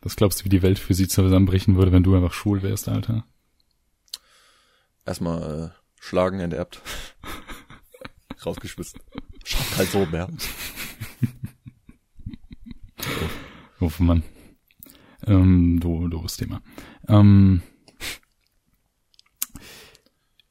Was 0.00 0.16
glaubst 0.16 0.40
du, 0.40 0.44
wie 0.44 0.48
die 0.48 0.62
Welt 0.62 0.78
für 0.78 0.94
sie 0.94 1.06
zusammenbrechen 1.06 1.76
würde, 1.76 1.92
wenn 1.92 2.02
du 2.02 2.14
einfach 2.16 2.32
schwul 2.32 2.62
wärst, 2.62 2.88
Alter? 2.88 3.24
Erstmal 5.04 5.72
äh, 5.72 5.81
schlagen 6.02 6.40
enterbt. 6.40 6.82
Rausgeschmissen. 8.44 9.00
Schafft 9.44 9.78
halt 9.78 9.90
so 9.90 10.04
mehr. 10.06 10.28
oh, 13.80 13.86
oh 13.86 14.02
Mann. 14.02 14.24
Ähm, 15.26 15.78
do, 15.80 16.08
doofes 16.08 16.36
Thema. 16.36 16.60
Ähm, 17.06 17.62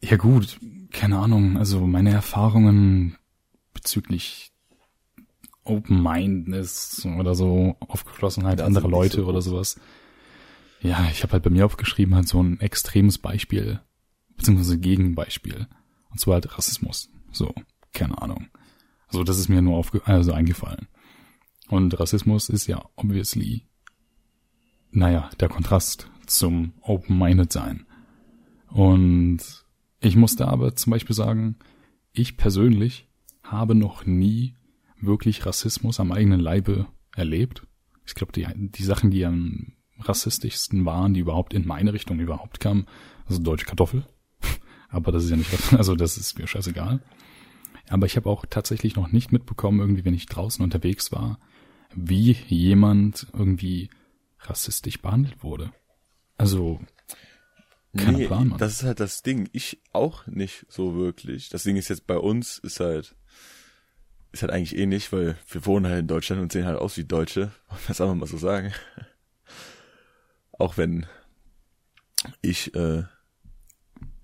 ja 0.01 0.15
gut, 0.15 0.57
keine 0.91 1.19
Ahnung. 1.19 1.57
Also 1.57 1.85
meine 1.85 2.11
Erfahrungen 2.11 3.17
bezüglich 3.73 4.53
Open-Mindedness 5.63 7.05
oder 7.19 7.35
so, 7.35 7.75
Aufgeschlossenheit 7.81 8.61
anderer 8.61 8.87
Leute 8.87 9.17
so 9.17 9.27
oder 9.27 9.41
sowas. 9.41 9.79
Ja, 10.81 11.07
ich 11.11 11.23
habe 11.23 11.33
halt 11.33 11.43
bei 11.43 11.49
mir 11.49 11.65
aufgeschrieben 11.65 12.15
halt 12.15 12.27
so 12.27 12.41
ein 12.41 12.59
extremes 12.61 13.17
Beispiel, 13.17 13.81
beziehungsweise 14.41 14.79
Gegenbeispiel. 14.79 15.67
Und 16.09 16.19
zwar 16.19 16.35
halt 16.35 16.57
Rassismus. 16.57 17.09
So, 17.31 17.53
keine 17.93 18.21
Ahnung. 18.21 18.47
Also 19.07 19.23
das 19.23 19.37
ist 19.37 19.49
mir 19.49 19.61
nur 19.61 19.77
aufge 19.77 20.01
also 20.05 20.33
eingefallen. 20.33 20.87
Und 21.67 21.97
Rassismus 21.99 22.49
ist 22.49 22.67
ja 22.67 22.83
obviously 22.95 23.65
naja, 24.91 25.29
der 25.39 25.47
Kontrast 25.47 26.09
zum 26.25 26.73
Open-Minded 26.81 27.51
sein. 27.51 27.85
Und 28.67 29.39
ich 29.99 30.15
musste 30.15 30.47
aber 30.47 30.75
zum 30.75 30.91
Beispiel 30.91 31.15
sagen, 31.15 31.57
ich 32.11 32.35
persönlich 32.35 33.07
habe 33.43 33.75
noch 33.75 34.05
nie 34.05 34.55
wirklich 34.99 35.45
Rassismus 35.45 35.99
am 35.99 36.11
eigenen 36.11 36.39
Leibe 36.39 36.87
erlebt. 37.15 37.65
Ich 38.05 38.15
glaube, 38.15 38.33
die, 38.33 38.47
die 38.55 38.83
Sachen, 38.83 39.11
die 39.11 39.25
am 39.25 39.73
rassistischsten 39.99 40.83
waren, 40.85 41.13
die 41.13 41.19
überhaupt 41.19 41.53
in 41.53 41.65
meine 41.65 41.93
Richtung 41.93 42.19
überhaupt 42.19 42.59
kamen, 42.59 42.85
also 43.27 43.41
deutsche 43.41 43.65
Kartoffel. 43.65 44.05
Aber 44.91 45.11
das 45.11 45.23
ist 45.23 45.31
ja 45.31 45.37
nicht, 45.37 45.49
also 45.73 45.95
das 45.95 46.17
ist 46.17 46.37
mir 46.37 46.47
scheißegal. 46.47 47.01
Aber 47.89 48.05
ich 48.05 48.15
habe 48.15 48.29
auch 48.29 48.45
tatsächlich 48.49 48.95
noch 48.95 49.11
nicht 49.11 49.31
mitbekommen, 49.31 49.79
irgendwie, 49.79 50.05
wenn 50.05 50.13
ich 50.13 50.25
draußen 50.27 50.63
unterwegs 50.63 51.11
war, 51.11 51.39
wie 51.93 52.37
jemand 52.47 53.27
irgendwie 53.33 53.89
rassistisch 54.39 55.01
behandelt 55.01 55.43
wurde. 55.43 55.71
Also, 56.37 56.79
keine 57.97 58.17
nee, 58.17 58.27
Plan, 58.27 58.47
Mann. 58.47 58.57
Das 58.57 58.73
ist 58.73 58.83
halt 58.83 58.99
das 58.99 59.23
Ding. 59.23 59.49
Ich 59.51 59.81
auch 59.91 60.25
nicht 60.27 60.65
so 60.69 60.95
wirklich. 60.95 61.49
Das 61.49 61.63
Ding 61.63 61.75
ist 61.75 61.89
jetzt 61.89 62.07
bei 62.07 62.17
uns, 62.17 62.57
ist 62.59 62.79
halt, 62.79 63.15
ist 64.31 64.41
halt 64.41 64.51
eigentlich 64.51 64.77
ähnlich, 64.77 65.07
eh 65.07 65.11
weil 65.11 65.37
wir 65.49 65.65
wohnen 65.65 65.87
halt 65.87 65.99
in 65.99 66.07
Deutschland 66.07 66.41
und 66.41 66.51
sehen 66.51 66.65
halt 66.65 66.79
aus 66.79 66.97
wie 66.97 67.03
Deutsche. 67.03 67.51
Das 67.87 67.99
einfach 67.99 68.15
mal 68.15 68.27
so 68.27 68.37
sagen. 68.37 68.73
Auch 70.53 70.77
wenn 70.77 71.05
ich, 72.41 72.73
äh, 72.75 73.03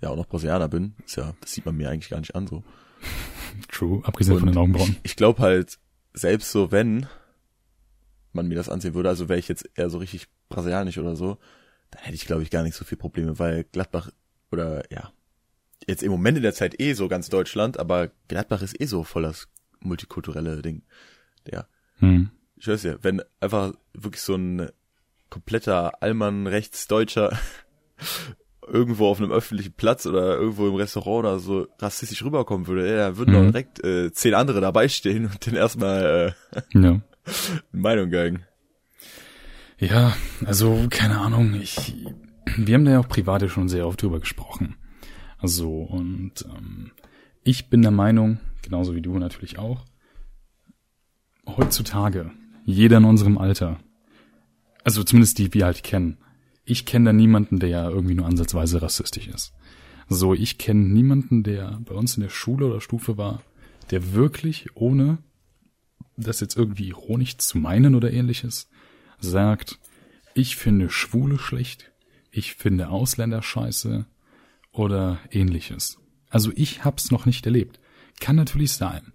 ja 0.01 0.09
auch 0.09 0.15
noch 0.15 0.27
Brasilianer 0.27 0.67
bin, 0.67 0.95
ist 1.05 1.17
ja, 1.17 1.33
das 1.41 1.51
sieht 1.51 1.65
man 1.65 1.75
mir 1.75 1.89
eigentlich 1.89 2.09
gar 2.09 2.19
nicht 2.19 2.35
an 2.35 2.47
so. 2.47 2.63
True, 3.69 4.01
abgesehen 4.05 4.35
und 4.35 4.39
von 4.41 4.49
den 4.49 4.57
Augenbrauen. 4.57 4.97
Ich, 5.03 5.11
ich 5.11 5.15
glaube 5.15 5.41
halt, 5.41 5.79
selbst 6.13 6.51
so 6.51 6.71
wenn, 6.71 7.07
man 8.33 8.47
mir 8.47 8.55
das 8.55 8.69
ansehen 8.69 8.93
würde, 8.93 9.09
also 9.09 9.29
wäre 9.29 9.39
ich 9.39 9.47
jetzt 9.47 9.69
eher 9.75 9.89
so 9.89 9.97
richtig 9.97 10.27
brasilianisch 10.49 10.97
oder 10.97 11.15
so, 11.15 11.37
dann 11.91 12.03
hätte 12.03 12.15
ich 12.15 12.25
glaube 12.25 12.43
ich 12.43 12.49
gar 12.49 12.63
nicht 12.63 12.75
so 12.75 12.85
viel 12.85 12.97
Probleme, 12.97 13.39
weil 13.39 13.63
Gladbach 13.65 14.11
oder 14.51 14.83
ja, 14.91 15.11
jetzt 15.87 16.03
im 16.03 16.11
Moment 16.11 16.37
in 16.37 16.43
der 16.43 16.53
Zeit 16.53 16.79
eh 16.79 16.93
so 16.93 17.07
ganz 17.07 17.29
Deutschland, 17.29 17.79
aber 17.79 18.09
Gladbach 18.27 18.61
ist 18.61 18.79
eh 18.79 18.85
so 18.85 19.03
voll 19.03 19.23
das 19.23 19.47
multikulturelle 19.79 20.61
Ding. 20.61 20.83
Ja. 21.51 21.67
Hm. 21.99 22.29
Ich 22.55 22.67
weiß 22.67 22.83
ja, 22.83 22.95
wenn 23.03 23.21
einfach 23.39 23.73
wirklich 23.93 24.21
so 24.21 24.35
ein 24.35 24.69
kompletter 25.29 26.01
Allmann 26.01 26.47
Rechtsdeutscher 26.47 27.37
irgendwo 28.67 29.07
auf 29.07 29.19
einem 29.19 29.31
öffentlichen 29.31 29.73
Platz 29.73 30.05
oder 30.05 30.35
irgendwo 30.37 30.67
im 30.67 30.75
Restaurant 30.75 31.19
oder 31.25 31.39
so 31.39 31.67
rassistisch 31.79 32.23
rüberkommen 32.23 32.67
würde, 32.67 32.89
ja, 32.89 33.09
da 33.09 33.17
würden 33.17 33.33
Mhm. 33.33 33.37
doch 33.45 33.51
direkt 33.51 33.83
äh, 33.83 34.11
zehn 34.11 34.33
andere 34.33 34.61
dabei 34.61 34.87
stehen 34.87 35.25
und 35.25 35.45
den 35.45 35.55
erstmal 35.55 36.35
äh, 36.53 36.61
Ja. 36.73 37.01
Meinung 37.71 38.09
geigen. 38.09 38.43
Ja, 39.79 40.15
also 40.45 40.87
keine 40.89 41.19
Ahnung, 41.19 41.53
ich 41.61 41.93
wir 42.55 42.75
haben 42.75 42.85
da 42.85 42.91
ja 42.91 42.99
auch 42.99 43.09
privat 43.09 43.41
ja 43.41 43.49
schon 43.49 43.67
sehr 43.69 43.85
oft 43.85 44.01
drüber 44.01 44.19
gesprochen. 44.19 44.75
Also 45.37 45.69
und 45.69 46.33
ähm, 46.45 46.91
ich 47.43 47.69
bin 47.69 47.81
der 47.81 47.91
Meinung, 47.91 48.39
genauso 48.63 48.95
wie 48.95 49.01
du 49.01 49.17
natürlich 49.19 49.59
auch, 49.59 49.85
heutzutage 51.45 52.31
jeder 52.65 52.97
in 52.97 53.05
unserem 53.05 53.37
Alter, 53.37 53.77
also 54.83 55.03
zumindest 55.03 55.37
die 55.37 55.53
wir 55.53 55.65
halt 55.65 55.83
kennen. 55.83 56.17
Ich 56.69 56.85
kenne 56.85 57.05
da 57.05 57.13
niemanden, 57.13 57.59
der 57.59 57.69
ja 57.69 57.89
irgendwie 57.89 58.13
nur 58.13 58.25
ansatzweise 58.25 58.81
rassistisch 58.81 59.29
ist. 59.29 59.53
So, 60.09 60.33
ich 60.33 60.57
kenne 60.57 60.81
niemanden, 60.81 61.41
der 61.41 61.79
bei 61.85 61.95
uns 61.95 62.17
in 62.17 62.23
der 62.23 62.29
Schule 62.29 62.65
oder 62.65 62.81
Stufe 62.81 63.17
war, 63.17 63.41
der 63.89 64.13
wirklich 64.13 64.67
ohne 64.75 65.19
das 66.17 66.41
jetzt 66.41 66.57
irgendwie 66.57 66.89
ironisch 66.89 67.37
zu 67.37 67.57
meinen 67.57 67.95
oder 67.95 68.11
ähnliches, 68.11 68.69
sagt, 69.19 69.79
ich 70.33 70.57
finde 70.57 70.89
Schwule 70.89 71.39
schlecht, 71.39 71.89
ich 72.31 72.55
finde 72.55 72.89
Ausländer 72.89 73.41
scheiße 73.41 74.05
oder 74.73 75.19
ähnliches. 75.31 75.99
Also 76.29 76.51
ich 76.53 76.83
hab's 76.83 77.11
noch 77.11 77.25
nicht 77.25 77.45
erlebt. 77.45 77.79
Kann 78.19 78.35
natürlich 78.35 78.73
sein, 78.73 79.13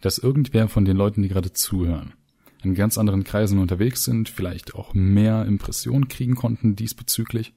dass 0.00 0.18
irgendwer 0.18 0.66
von 0.68 0.84
den 0.84 0.96
Leuten, 0.96 1.22
die 1.22 1.28
gerade 1.28 1.52
zuhören, 1.52 2.14
in 2.64 2.74
ganz 2.74 2.98
anderen 2.98 3.24
Kreisen 3.24 3.58
unterwegs 3.58 4.04
sind, 4.04 4.28
vielleicht 4.28 4.74
auch 4.74 4.94
mehr 4.94 5.44
Impressionen 5.44 6.08
kriegen 6.08 6.34
konnten 6.34 6.76
diesbezüglich. 6.76 7.54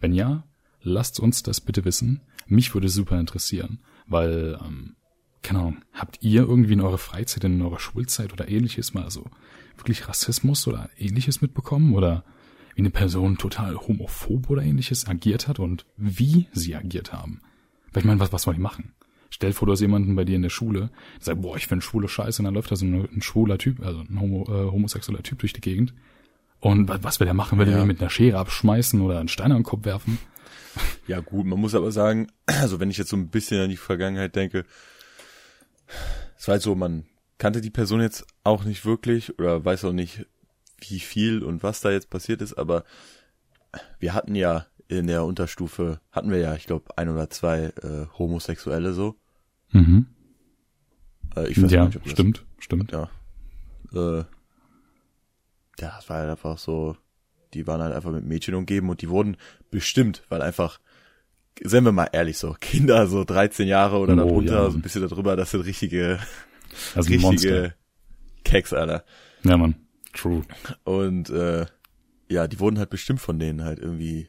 Wenn 0.00 0.12
ja, 0.12 0.44
lasst 0.82 1.20
uns 1.20 1.42
das 1.42 1.60
bitte 1.60 1.84
wissen. 1.84 2.20
Mich 2.46 2.74
würde 2.74 2.88
super 2.88 3.18
interessieren, 3.18 3.80
weil, 4.06 4.58
ähm, 4.64 4.96
keine 5.42 5.60
Ahnung, 5.60 5.76
habt 5.92 6.22
ihr 6.22 6.42
irgendwie 6.42 6.74
in 6.74 6.80
eurer 6.80 6.98
Freizeit, 6.98 7.44
in 7.44 7.62
eurer 7.62 7.78
Schulzeit 7.78 8.32
oder 8.32 8.48
ähnliches 8.48 8.94
mal 8.94 9.10
so 9.10 9.30
wirklich 9.76 10.08
Rassismus 10.08 10.66
oder 10.66 10.90
ähnliches 10.98 11.40
mitbekommen 11.40 11.94
oder 11.94 12.24
wie 12.74 12.82
eine 12.82 12.90
Person 12.90 13.38
total 13.38 13.76
homophob 13.76 14.50
oder 14.50 14.62
ähnliches 14.62 15.06
agiert 15.06 15.48
hat 15.48 15.58
und 15.58 15.86
wie 15.96 16.48
sie 16.52 16.74
agiert 16.74 17.12
haben? 17.12 17.40
Weil 17.92 18.02
ich 18.02 18.06
meine, 18.06 18.20
was, 18.20 18.32
was 18.32 18.42
soll 18.42 18.54
ich 18.54 18.60
machen? 18.60 18.92
Stell 19.34 19.52
vor, 19.52 19.66
du 19.66 19.72
hast 19.72 19.80
jemanden 19.80 20.14
bei 20.14 20.24
dir 20.24 20.36
in 20.36 20.42
der 20.42 20.48
Schule, 20.48 20.90
der 21.16 21.24
sagt, 21.24 21.42
boah, 21.42 21.56
ich 21.56 21.66
finde 21.66 21.84
Schwule 21.84 22.06
scheiße, 22.06 22.40
und 22.40 22.44
dann 22.44 22.54
läuft 22.54 22.70
da 22.70 22.76
so 22.76 22.86
ein, 22.86 22.94
ein 23.12 23.20
schwuler 23.20 23.58
Typ, 23.58 23.84
also 23.84 23.98
ein 23.98 24.20
homo, 24.20 24.44
äh, 24.44 24.70
homosexueller 24.70 25.24
Typ 25.24 25.40
durch 25.40 25.52
die 25.52 25.60
Gegend. 25.60 25.92
Und 26.60 26.88
was, 26.88 27.02
was 27.02 27.18
will 27.18 27.26
er 27.26 27.34
machen? 27.34 27.58
Will 27.58 27.66
er 27.66 27.78
Ja. 27.78 27.80
ihn 27.82 27.88
mit 27.88 28.00
einer 28.00 28.10
Schere 28.10 28.38
abschmeißen 28.38 29.00
oder 29.00 29.18
einen 29.18 29.26
Stein 29.28 29.50
an 29.50 29.58
den 29.58 29.64
Kopf 29.64 29.84
werfen? 29.84 30.18
Ja 31.08 31.18
gut, 31.18 31.46
man 31.46 31.58
muss 31.58 31.74
aber 31.74 31.90
sagen, 31.90 32.28
also 32.46 32.78
wenn 32.78 32.90
ich 32.90 32.96
jetzt 32.96 33.10
so 33.10 33.16
ein 33.16 33.28
bisschen 33.28 33.60
an 33.60 33.70
die 33.70 33.76
Vergangenheit 33.76 34.36
denke, 34.36 34.64
es 36.38 36.46
war 36.46 36.52
halt 36.52 36.62
so, 36.62 36.76
man 36.76 37.04
kannte 37.38 37.60
die 37.60 37.70
Person 37.70 38.00
jetzt 38.00 38.24
auch 38.44 38.62
nicht 38.64 38.84
wirklich 38.86 39.36
oder 39.38 39.64
weiß 39.64 39.84
auch 39.84 39.92
nicht, 39.92 40.26
wie 40.86 41.00
viel 41.00 41.42
und 41.42 41.64
was 41.64 41.80
da 41.80 41.90
jetzt 41.90 42.08
passiert 42.08 42.40
ist, 42.40 42.54
aber 42.54 42.84
wir 43.98 44.14
hatten 44.14 44.36
ja 44.36 44.66
in 44.86 45.08
der 45.08 45.24
Unterstufe, 45.24 46.00
hatten 46.12 46.30
wir 46.30 46.38
ja, 46.38 46.54
ich 46.54 46.66
glaube, 46.66 46.96
ein 46.96 47.08
oder 47.08 47.30
zwei 47.30 47.72
äh, 47.82 48.06
Homosexuelle 48.16 48.92
so. 48.92 49.16
Mhm. 49.74 50.06
Äh, 51.36 51.48
ich 51.48 51.62
weiß 51.62 51.70
Ja, 51.70 51.84
nicht, 51.86 51.96
ob 51.96 52.02
das- 52.04 52.12
stimmt, 52.12 52.44
stimmt. 52.58 52.92
Ja. 52.92 53.10
Äh, 53.92 54.18
ja, 55.80 55.96
das 55.96 56.08
war 56.08 56.18
halt 56.18 56.30
einfach 56.30 56.56
so, 56.58 56.96
die 57.52 57.66
waren 57.66 57.82
halt 57.82 57.94
einfach 57.94 58.12
mit 58.12 58.24
Mädchen 58.24 58.54
umgeben 58.54 58.88
und 58.88 59.02
die 59.02 59.08
wurden 59.08 59.36
bestimmt, 59.70 60.22
weil 60.28 60.40
einfach, 60.42 60.80
seien 61.62 61.84
wir 61.84 61.92
mal 61.92 62.08
ehrlich 62.12 62.38
so, 62.38 62.56
Kinder 62.60 63.06
so 63.08 63.24
13 63.24 63.66
Jahre 63.68 63.98
oder 63.98 64.14
Oh, 64.14 64.16
darunter, 64.16 64.62
ja. 64.64 64.70
so 64.70 64.78
ein 64.78 64.82
bisschen 64.82 65.06
darüber, 65.08 65.36
das 65.36 65.50
sind 65.50 65.62
richtige, 65.62 66.18
Also 66.94 67.12
ein 67.12 67.20
Monster. 67.20 67.30
richtige 67.50 67.74
Keks, 68.44 68.72
Alter. 68.72 69.04
Ja, 69.42 69.56
Mann. 69.56 69.74
True. 70.12 70.42
Und 70.84 71.30
äh, 71.30 71.66
ja, 72.28 72.46
die 72.46 72.60
wurden 72.60 72.78
halt 72.78 72.90
bestimmt 72.90 73.20
von 73.20 73.38
denen 73.38 73.64
halt 73.64 73.78
irgendwie 73.80 74.28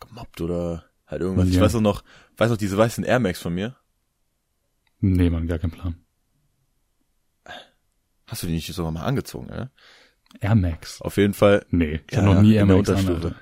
gemobbt 0.00 0.40
oder 0.40 0.84
halt 1.10 1.22
irgendwas. 1.22 1.48
Ich 1.48 1.54
Ja. 1.56 1.60
weiß 1.62 1.74
auch 1.76 1.80
noch, 1.80 2.02
weiß 2.36 2.50
noch 2.50 2.56
diese 2.56 2.76
weißen 2.76 3.04
Air 3.04 3.18
Max 3.20 3.40
von 3.40 3.54
mir. 3.54 3.76
Nee, 5.00 5.30
Mann, 5.30 5.46
gar 5.46 5.58
kein 5.58 5.70
Plan. 5.70 5.96
Hast 8.26 8.42
du 8.42 8.46
die 8.46 8.52
nicht 8.54 8.72
sogar 8.72 8.92
mal 8.92 9.02
angezogen, 9.04 9.46
ne? 9.46 9.70
Air 10.40 10.54
Max. 10.54 11.00
Auf 11.02 11.16
jeden 11.16 11.34
Fall. 11.34 11.66
Nee, 11.70 12.00
ich 12.08 12.12
Ja, 12.16 12.18
hab 12.22 12.34
noch 12.34 12.42
nie 12.42 12.54
Air 12.54 12.66
Max 12.66 12.88
an. 12.90 13.08
Alter. 13.08 13.34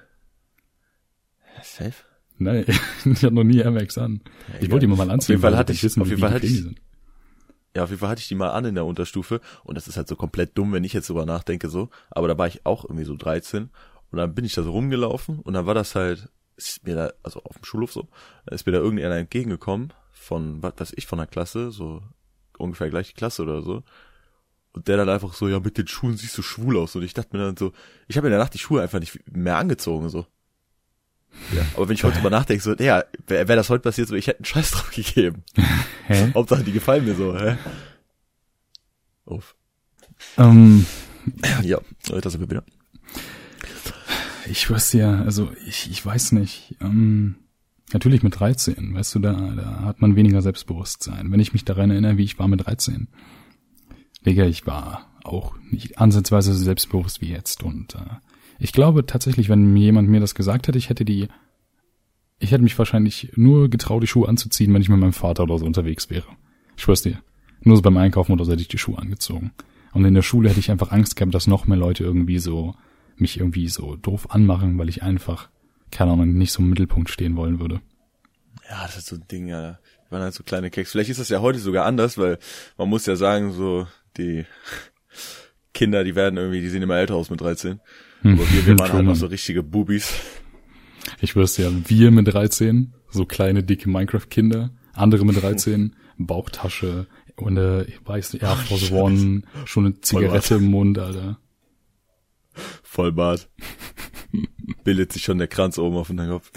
Safe? 1.63 1.93
Nein, 2.39 2.65
ich 3.05 3.25
hab 3.25 3.33
noch 3.33 3.45
nie 3.45 3.59
Air 3.59 3.71
Max 3.73 3.99
an. 3.99 4.23
Ich 4.49 4.55
egal. 4.65 4.71
wollte 4.73 4.87
die 4.87 4.95
mal 4.97 5.11
anziehen. 5.11 5.35
jeden 5.35 5.43
Fall 5.43 5.57
hatte 5.57 5.73
ich 5.73 5.79
ich- 5.79 5.85
wissen, 5.85 6.01
auf 6.03 6.09
jeden 6.09 6.21
Fall 6.21 6.31
hatte 6.33 6.47
ich-. 6.47 6.65
Ja, 7.77 7.83
auf 7.85 7.91
jeden 7.91 8.01
Fall 8.01 8.09
hatte 8.09 8.21
ich 8.21 8.29
die 8.29 8.35
mal 8.35 8.51
an 8.51 8.65
in 8.65 8.75
der 8.75 8.87
Unterstufe 8.87 9.41
und 9.65 9.75
das 9.77 9.89
ist 9.89 9.97
halt 9.97 10.09
so 10.09 10.17
komplett 10.17 10.57
dumm, 10.57 10.73
wenn 10.73 10.85
ich 10.85 10.93
jetzt 10.95 11.11
drüber 11.11 11.27
nachdenke 11.27 11.69
so. 11.69 11.91
Aber 12.11 12.27
da 12.29 12.39
war 12.39 12.47
ich 12.47 12.65
auch 12.65 12.85
irgendwie 12.85 13.05
so 13.05 13.15
13 13.15 13.69
und 14.11 14.17
dann 14.19 14.35
bin 14.35 14.45
ich 14.45 14.55
da 14.55 14.63
so 14.63 14.71
rumgelaufen 14.71 15.41
und 15.41 15.53
dann 15.53 15.67
war 15.67 15.75
das 15.75 15.95
halt, 15.95 16.31
ist 16.59 16.85
mir 16.85 16.95
da, 16.95 17.13
also 17.23 17.43
auf 17.45 17.57
dem 17.57 17.65
Schulhof 17.65 17.93
so, 17.93 18.09
ist 18.51 18.67
mir 18.67 18.73
da 18.73 18.79
irgendeiner 18.79 19.17
entgegengekommen 19.17 19.93
von, 20.13 20.63
was 20.63 20.75
weiß 20.77 20.93
ich, 20.97 21.07
von 21.07 21.19
der 21.19 21.27
Klasse, 21.27 21.71
so 21.71 22.03
ungefähr 22.59 22.91
gleiche 22.91 23.15
Klasse 23.15 23.43
oder 23.43 23.63
so. 23.63 23.83
Und 24.73 24.89
der 24.89 24.99
dann 24.99 25.09
einfach 25.09 25.33
so, 25.33 25.49
ja, 25.49 25.61
mit 25.61 25.79
den 25.79 25.87
Schuhen 25.87 26.17
siehst 26.17 26.37
du 26.37 26.43
schwul 26.43 26.77
aus. 26.77 26.95
Und 26.95 27.03
ich 27.03 27.15
dachte 27.15 27.37
mir 27.37 27.43
dann 27.43 27.57
so, 27.57 27.73
ich 28.07 28.17
habe 28.17 28.27
in 28.27 28.33
der 28.33 28.41
Nacht 28.41 28.53
die 28.55 28.59
Schuhe 28.59 28.83
einfach 28.83 29.01
nicht 29.01 29.19
mehr 29.31 29.57
angezogen, 29.57 30.09
so. 30.09 30.27
Ja, 31.53 31.63
aber 31.75 31.89
wenn 31.89 31.95
ich 31.95 32.05
heute 32.05 32.17
drüber 32.17 32.31
nachdenke, 32.31 32.63
so, 32.63 32.75
ja, 32.75 33.05
wäre 33.27 33.49
wär 33.49 33.57
das 33.57 33.71
heute 33.71 33.83
passiert, 33.83 34.09
so, 34.09 34.15
ich 34.15 34.27
hätte 34.27 34.41
einen 34.41 34.45
Scheiß 34.45 34.71
drauf 34.73 34.91
gegeben. 34.91 35.45
Hä? 36.07 36.33
Hauptsache, 36.35 36.65
die 36.65 36.73
gefallen 36.73 37.05
mir 37.05 37.15
so, 37.15 37.39
hä? 37.39 37.57
Uff. 39.27 39.55
Ähm, 40.37 40.87
Ja, 41.63 41.79
das 42.09 42.33
sind 42.33 42.41
wir 42.41 42.51
wieder. 42.51 42.65
Ich 44.51 44.71
weiß 44.71 44.93
ja, 44.95 45.23
also 45.23 45.51
ich, 45.67 45.91
ich 45.91 46.05
weiß 46.05 46.33
nicht. 46.33 46.77
Ähm, 46.81 47.37
natürlich 47.93 48.23
mit 48.23 48.39
13, 48.39 48.95
weißt 48.95 49.15
du, 49.15 49.19
da, 49.21 49.33
da 49.33 49.81
hat 49.85 50.01
man 50.01 50.17
weniger 50.17 50.43
Selbstbewusstsein. 50.43 51.31
Wenn 51.31 51.41
ich 51.41 51.53
mich 51.53 51.65
daran 51.65 51.91
erinnere, 51.91 52.17
wie 52.17 52.25
ich 52.25 52.39
war 52.39 52.49
mit 52.49 52.67
13. 52.67 53.09
Digga, 54.27 54.47
ich 54.47 54.67
war 54.67 55.07
auch 55.25 55.55
nicht 55.71 55.99
ansatzweise 55.99 56.53
so 56.55 56.65
selbstbewusst 56.65 57.21
wie 57.21 57.31
jetzt. 57.31 57.63
Und 57.63 57.95
äh, 57.95 58.17
ich 58.59 58.73
glaube 58.73 59.07
tatsächlich, 59.07 59.49
wenn 59.49 59.73
mir 59.73 59.85
jemand 59.85 60.09
mir 60.09 60.21
das 60.21 60.35
gesagt 60.35 60.69
hätte, 60.69 60.79
ich 60.79 60.89
hätte 60.89 61.05
die, 61.05 61.29
ich 62.39 62.51
hätte 62.51 62.63
mich 62.63 62.79
wahrscheinlich 62.79 63.33
nur 63.37 63.69
getraut, 63.69 64.03
die 64.03 64.09
Schuhe 64.09 64.29
anzuziehen, 64.29 64.73
wenn 64.75 64.83
ich 64.83 64.89
mit 64.89 64.99
meinem 64.99 65.13
Vater 65.13 65.45
oder 65.45 65.59
so 65.59 65.67
unterwegs 65.67 66.11
wäre. 66.11 66.27
Ich 66.77 66.83
schwör's 66.83 67.03
dir. 67.03 67.21
Nur 67.63 67.77
so 67.77 67.83
beim 67.83 67.97
Einkaufen 67.97 68.33
oder 68.33 68.45
so 68.45 68.53
hätte 68.53 68.63
ich 68.63 68.69
die 68.69 68.79
Schuhe 68.79 68.99
angezogen. 68.99 69.53
Und 69.93 70.05
in 70.05 70.15
der 70.15 70.23
Schule 70.23 70.49
hätte 70.49 70.61
ich 70.61 70.71
einfach 70.71 70.93
Angst 70.93 71.17
gehabt, 71.17 71.35
dass 71.35 71.47
noch 71.47 71.67
mehr 71.67 71.79
Leute 71.79 72.05
irgendwie 72.05 72.39
so 72.39 72.75
mich 73.21 73.39
irgendwie 73.39 73.69
so 73.69 73.97
doof 73.97 74.31
anmachen, 74.31 74.79
weil 74.79 74.89
ich 74.89 75.03
einfach, 75.03 75.49
keine 75.91 76.13
Ahnung, 76.13 76.35
nicht 76.35 76.53
so 76.53 76.63
im 76.63 76.71
Mittelpunkt 76.71 77.11
stehen 77.11 77.37
wollen 77.37 77.61
würde. 77.61 77.81
Ja, 78.69 78.83
das 78.83 78.99
ist 78.99 79.07
so 79.07 79.17
ein 79.17 79.27
Ding, 79.31 79.49
ja. 79.49 79.79
Die 80.07 80.13
waren 80.13 80.23
halt 80.23 80.35
so 80.35 80.43
kleine 80.43 80.71
Keks. 80.71 80.93
Vielleicht 80.93 81.11
ist 81.11 81.21
das 81.21 81.29
ja 81.29 81.41
heute 81.41 81.59
sogar 81.59 81.87
anders, 81.87 82.19
weil 82.19 82.39
man 82.77 82.89
muss 82.89 83.07
ja 83.07 83.17
sagen, 83.17 83.53
so, 83.53 83.87
die 84.17 84.45
Kinder, 85.75 86.05
die 86.05 86.15
werden 86.15 86.37
irgendwie, 86.37 86.61
die 86.61 86.69
sehen 86.69 86.83
immer 86.83 86.97
älter 86.97 87.15
aus 87.15 87.31
mit 87.31 87.41
13. 87.41 87.81
Aber 88.25 88.39
wir, 88.39 88.67
wir 88.67 88.79
waren 88.79 88.93
halt 88.93 89.05
noch 89.05 89.15
so 89.15 89.27
richtige 89.27 89.63
Bubis. 89.63 90.13
Ich 91.21 91.37
wüsste 91.37 91.63
ja, 91.63 91.71
wir 91.87 92.11
mit 92.11 92.33
13, 92.33 92.95
so 93.11 93.25
kleine, 93.25 93.63
dicke 93.63 93.89
Minecraft-Kinder, 93.89 94.71
andere 94.93 95.25
mit 95.25 95.41
13, 95.41 95.95
Bauchtasche 96.19 97.07
und 97.37 97.57
äh, 97.57 97.85
ich 97.85 98.01
weiß 98.05 98.33
nicht, 98.33 98.43
Air 98.43 98.57
Force 98.57 98.91
One, 98.91 99.43
schon 99.65 99.87
eine 99.87 100.01
Zigarette 100.01 100.57
im 100.57 100.65
Mund, 100.67 100.99
Alter. 100.99 101.39
Vollbart. 102.83 103.49
Bildet 104.85 105.13
sich 105.13 105.23
schon 105.23 105.39
der 105.39 105.49
Kranz 105.49 105.79
oben 105.79 105.97
auf 105.97 106.09
dem 106.09 106.19
Kopf. 106.19 106.51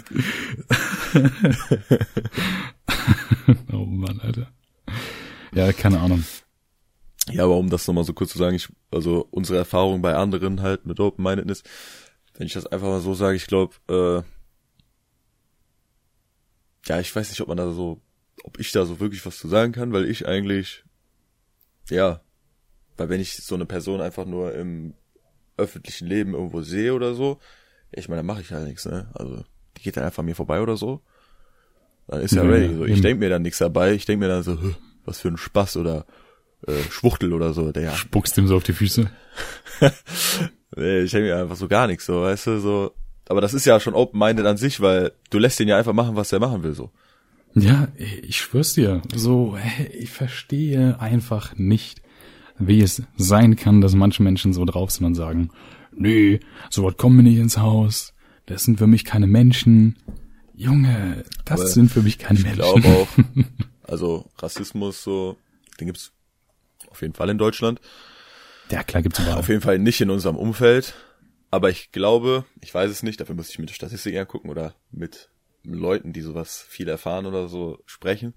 Oh 3.72 3.86
Mann, 3.86 4.20
Alter. 4.20 4.52
Ja, 5.54 5.72
keine 5.72 6.00
Ahnung. 6.00 6.24
Ja, 7.30 7.44
aber 7.44 7.56
um 7.56 7.70
das 7.70 7.86
nochmal 7.86 8.04
so 8.04 8.12
kurz 8.12 8.32
zu 8.32 8.38
sagen, 8.38 8.56
ich, 8.56 8.68
also 8.90 9.26
unsere 9.30 9.58
Erfahrung 9.58 10.02
bei 10.02 10.14
anderen 10.14 10.60
halt 10.60 10.86
mit 10.86 10.98
Open-Mindedness, 10.98 11.62
wenn 12.34 12.46
ich 12.46 12.52
das 12.52 12.66
einfach 12.66 12.88
mal 12.88 13.00
so 13.00 13.14
sage, 13.14 13.36
ich 13.36 13.46
glaube, 13.46 13.74
äh, 13.88 14.22
ja, 16.86 17.00
ich 17.00 17.14
weiß 17.14 17.30
nicht, 17.30 17.40
ob 17.40 17.48
man 17.48 17.56
da 17.56 17.72
so, 17.72 18.00
ob 18.42 18.58
ich 18.58 18.72
da 18.72 18.84
so 18.84 18.98
wirklich 18.98 19.24
was 19.24 19.38
zu 19.38 19.48
sagen 19.48 19.72
kann, 19.72 19.92
weil 19.92 20.08
ich 20.08 20.26
eigentlich, 20.26 20.84
ja, 21.90 22.20
weil 22.96 23.08
wenn 23.08 23.20
ich 23.20 23.36
so 23.36 23.54
eine 23.54 23.66
Person 23.66 24.00
einfach 24.00 24.26
nur 24.26 24.54
im 24.54 24.94
öffentlichen 25.56 26.06
Leben 26.06 26.34
irgendwo 26.34 26.62
sehe 26.62 26.94
oder 26.94 27.14
so, 27.14 27.38
ja, 27.94 27.98
ich 28.00 28.08
meine, 28.08 28.20
dann 28.20 28.26
mache 28.26 28.40
ich 28.40 28.50
halt 28.52 28.66
nichts, 28.66 28.86
ne? 28.86 29.10
Also, 29.14 29.44
die 29.76 29.82
geht 29.82 29.96
dann 29.96 30.04
einfach 30.04 30.22
mir 30.22 30.34
vorbei 30.34 30.60
oder 30.60 30.76
so. 30.76 31.02
Dann 32.08 32.20
ist 32.20 32.34
ja 32.34 32.42
Ja, 32.44 32.50
ready. 32.50 32.72
ja, 32.72 32.76
So, 32.78 32.84
ich 32.84 32.92
eben. 32.92 33.02
denk 33.02 33.20
mir 33.20 33.28
dann 33.30 33.42
nichts 33.42 33.58
dabei, 33.58 33.92
ich 33.92 34.04
denk 34.06 34.20
mir 34.20 34.28
dann 34.28 34.42
so, 34.42 34.60
"Hä, 34.60 34.74
was 35.04 35.20
für 35.20 35.28
ein 35.28 35.36
Spaß 35.36 35.76
oder 35.78 36.06
äh, 36.66 36.72
Schwuchtel 36.90 37.32
oder 37.32 37.52
so, 37.52 37.72
der 37.72 37.90
Spuckst 37.92 38.38
ihm 38.38 38.46
so 38.46 38.56
auf 38.56 38.62
die 38.64 38.72
Füße. 38.72 39.10
Nee, 40.74 41.00
ich 41.00 41.10
denke 41.10 41.28
mir 41.28 41.36
einfach 41.36 41.56
so 41.56 41.68
gar 41.68 41.86
nichts, 41.86 42.06
so, 42.06 42.22
weißt 42.22 42.46
du, 42.46 42.58
so, 42.58 42.94
aber 43.28 43.40
das 43.42 43.52
ist 43.52 43.66
ja 43.66 43.78
schon 43.78 43.94
open-minded 43.94 44.46
an 44.46 44.56
sich, 44.56 44.80
weil 44.80 45.12
du 45.30 45.38
lässt 45.38 45.60
ihn 45.60 45.68
ja 45.68 45.76
einfach 45.76 45.92
machen, 45.92 46.16
was 46.16 46.32
er 46.32 46.40
machen 46.40 46.62
will, 46.62 46.72
so. 46.74 46.90
Ja, 47.54 47.88
ich 47.96 48.38
schwör's 48.38 48.72
dir, 48.72 49.02
so, 49.14 49.58
ich 49.92 50.10
verstehe 50.10 50.98
einfach 50.98 51.54
nicht, 51.56 52.00
wie 52.58 52.82
es 52.82 53.02
sein 53.16 53.56
kann, 53.56 53.80
dass 53.80 53.94
manche 53.94 54.22
Menschen 54.22 54.52
so 54.52 54.64
drauf 54.64 54.90
sind 54.90 55.06
und 55.06 55.14
sagen, 55.14 55.50
nee, 55.92 56.40
so 56.70 56.84
was 56.84 56.96
kommen 56.96 57.16
mir 57.16 57.22
nicht 57.22 57.38
ins 57.38 57.58
Haus, 57.58 58.14
das 58.46 58.64
sind 58.64 58.78
für 58.78 58.86
mich 58.86 59.04
keine 59.04 59.26
Menschen. 59.26 59.96
Junge, 60.54 61.24
das 61.44 61.60
Aber 61.60 61.68
sind 61.68 61.90
für 61.90 62.02
mich 62.02 62.18
keine 62.18 62.38
ich 62.38 62.44
Menschen. 62.44 62.60
Ich 62.60 62.82
glaube 62.82 62.88
auch, 62.88 63.08
also 63.88 64.30
Rassismus 64.38 65.02
so, 65.02 65.36
den 65.80 65.86
gibt's 65.86 66.12
auf 66.88 67.00
jeden 67.00 67.14
Fall 67.14 67.30
in 67.30 67.38
Deutschland. 67.38 67.80
Ja, 68.70 68.82
klar 68.82 69.02
gibt's 69.02 69.18
überall. 69.18 69.38
Auf 69.38 69.48
jeden 69.48 69.60
Fall 69.60 69.78
nicht 69.78 70.00
in 70.00 70.10
unserem 70.10 70.36
Umfeld. 70.36 70.94
Aber 71.50 71.68
ich 71.68 71.92
glaube, 71.92 72.46
ich 72.60 72.72
weiß 72.72 72.90
es 72.90 73.02
nicht, 73.02 73.20
dafür 73.20 73.34
müsste 73.34 73.52
ich 73.52 73.58
mit 73.58 73.68
der 73.68 73.74
Statistik 73.74 74.16
angucken 74.16 74.48
oder 74.48 74.74
mit 74.90 75.28
Leuten, 75.64 76.12
die 76.12 76.22
sowas 76.22 76.64
viel 76.66 76.88
erfahren 76.88 77.26
oder 77.26 77.48
so 77.48 77.78
sprechen. 77.86 78.34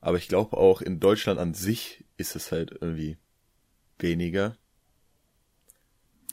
Aber 0.00 0.16
ich 0.16 0.28
glaube 0.28 0.56
auch 0.56 0.80
in 0.80 0.98
Deutschland 0.98 1.38
an 1.38 1.54
sich 1.54 2.01
ist 2.16 2.36
es 2.36 2.52
halt 2.52 2.72
irgendwie 2.80 3.16
weniger 3.98 4.56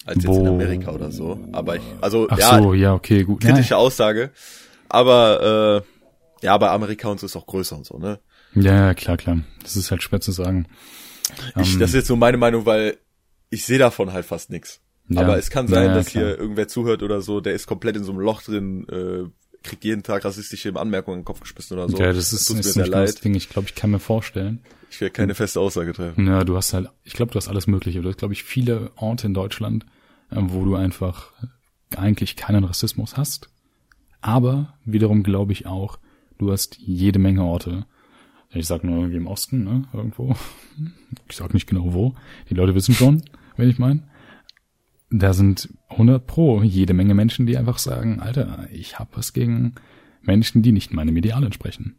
als 0.05 0.17
jetzt 0.17 0.25
Bo 0.25 0.39
in 0.39 0.47
Amerika 0.47 0.91
oder 0.91 1.11
so. 1.11 1.39
Aber 1.51 1.75
ich, 1.75 1.81
also 2.01 2.27
Ach 2.29 2.37
ja, 2.37 2.61
so, 2.61 2.73
ja, 2.73 2.93
okay, 2.93 3.23
gut. 3.23 3.41
Kritische 3.41 3.73
Nein. 3.73 3.81
Aussage. 3.81 4.31
Aber 4.87 5.83
äh, 5.85 6.45
ja, 6.45 6.57
bei 6.57 6.69
Amerika 6.69 7.09
und 7.09 7.19
so 7.19 7.25
ist 7.25 7.35
auch 7.35 7.45
größer 7.45 7.75
und 7.75 7.85
so, 7.85 7.97
ne? 7.97 8.19
Ja, 8.55 8.93
klar, 8.93 9.17
klar. 9.17 9.39
Das 9.61 9.75
ist 9.75 9.91
halt 9.91 10.01
schwer 10.01 10.21
zu 10.21 10.31
sagen. 10.31 10.67
Ich, 11.61 11.73
um, 11.73 11.79
das 11.79 11.91
ist 11.91 11.95
jetzt 11.95 12.07
so 12.07 12.15
meine 12.15 12.37
Meinung, 12.37 12.65
weil 12.65 12.97
ich 13.49 13.65
sehe 13.65 13.77
davon 13.77 14.13
halt 14.13 14.25
fast 14.25 14.49
nix. 14.49 14.81
Ja. 15.09 15.21
Aber 15.21 15.37
es 15.37 15.49
kann 15.49 15.67
sein, 15.67 15.87
ja, 15.87 15.93
dass 15.93 16.07
klar. 16.07 16.23
hier 16.23 16.39
irgendwer 16.39 16.67
zuhört 16.67 17.03
oder 17.03 17.21
so, 17.21 17.41
der 17.41 17.53
ist 17.53 17.67
komplett 17.67 17.95
in 17.95 18.03
so 18.03 18.11
einem 18.11 18.21
Loch 18.21 18.41
drin, 18.41 18.87
äh, 18.89 19.29
kriegt 19.63 19.83
jeden 19.83 20.03
Tag 20.03 20.25
rassistische 20.25 20.75
Anmerkungen 20.75 21.17
in 21.17 21.21
den 21.21 21.25
Kopf 21.25 21.41
geschmissen 21.41 21.77
oder 21.77 21.89
so. 21.89 21.97
Ja, 21.97 22.07
das 22.07 22.33
ist, 22.33 22.49
das 22.49 22.49
ist 22.49 22.55
mir 22.55 22.63
sehr 22.63 22.87
leid. 22.87 23.23
Ding. 23.23 23.35
Ich 23.35 23.49
glaube, 23.49 23.67
ich 23.67 23.75
kann 23.75 23.91
mir 23.91 23.99
vorstellen. 23.99 24.61
Ich 24.89 25.01
werde 25.01 25.13
keine 25.13 25.35
feste 25.35 25.59
Aussage 25.59 25.93
treffen. 25.93 26.27
Ja, 26.27 26.43
du 26.43 26.55
hast 26.55 26.73
halt, 26.73 26.89
ich 27.03 27.13
glaube, 27.13 27.31
du 27.31 27.37
hast 27.37 27.47
alles 27.47 27.67
Mögliche. 27.67 28.01
Du 28.01 28.09
hast, 28.09 28.17
glaube 28.17 28.33
ich, 28.33 28.43
viele 28.43 28.91
Orte 28.95 29.27
in 29.27 29.33
Deutschland, 29.33 29.85
äh, 30.31 30.37
wo 30.39 30.65
du 30.65 30.75
einfach 30.75 31.31
eigentlich 31.95 32.35
keinen 32.35 32.63
Rassismus 32.63 33.17
hast. 33.17 33.49
Aber 34.21 34.73
wiederum 34.85 35.23
glaube 35.23 35.53
ich 35.53 35.65
auch, 35.65 35.99
du 36.37 36.51
hast 36.51 36.77
jede 36.77 37.19
Menge 37.19 37.43
Orte. 37.43 37.85
Ich 38.51 38.67
sag 38.67 38.83
nur 38.83 38.97
irgendwie 38.97 39.17
im 39.17 39.27
Osten, 39.27 39.63
ne, 39.63 39.87
irgendwo. 39.93 40.35
Ich 41.27 41.37
sag 41.37 41.55
nicht 41.55 41.67
genau 41.67 41.93
wo. 41.93 42.13
Die 42.49 42.53
Leute 42.53 42.75
wissen 42.75 42.93
schon, 42.93 43.23
wenn 43.57 43.69
ich 43.69 43.79
meine 43.79 44.03
da 45.09 45.33
sind 45.33 45.69
100 45.89 46.25
pro 46.25 46.61
jede 46.61 46.93
Menge 46.93 47.15
Menschen, 47.15 47.45
die 47.45 47.57
einfach 47.57 47.79
sagen, 47.79 48.19
Alter, 48.19 48.67
ich 48.71 48.99
hab 48.99 49.17
was 49.17 49.33
gegen 49.33 49.75
Menschen, 50.21 50.61
die 50.61 50.71
nicht 50.71 50.93
meinem 50.93 51.17
Ideal 51.17 51.43
entsprechen. 51.43 51.95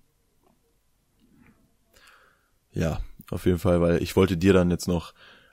Ja, 2.72 3.00
auf 3.30 3.46
jeden 3.46 3.58
Fall, 3.58 3.80
weil 3.80 4.02
ich 4.02 4.14
wollte 4.16 4.36
dir 4.36 4.52
dann 4.52 4.70
jetzt 4.70 4.86
noch 4.86 5.12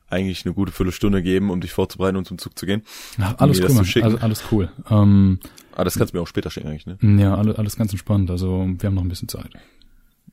eigentlich 0.10 0.46
eine 0.46 0.54
gute 0.54 0.72
Viertelstunde 0.72 1.22
geben, 1.22 1.50
um 1.50 1.60
dich 1.60 1.74
vorzubereiten 1.74 2.18
und 2.18 2.26
zum 2.26 2.38
Zug 2.38 2.58
zu 2.58 2.66
gehen. 2.66 2.84
Ach, 3.20 3.36
alles 3.40 3.60
cool, 3.60 4.04
also, 4.04 4.18
alles 4.20 4.44
cool. 4.52 4.72
Ähm, 4.90 5.40
ah, 5.76 5.84
das 5.84 5.98
kannst 5.98 6.14
du 6.14 6.18
mir 6.18 6.24
auch 6.24 6.28
später 6.28 6.50
schicken 6.50 6.70
eigentlich, 6.70 6.86
ne? 6.86 6.98
Ja, 7.22 7.36
alles, 7.36 7.58
alles 7.58 7.76
ganz 7.76 7.92
entspannt. 7.92 8.32
Also 8.32 8.68
wir 8.78 8.88
haben 8.88 8.96
noch 8.96 9.02
ein 9.02 9.10
bisschen 9.10 9.28
Zeit. 9.28 9.52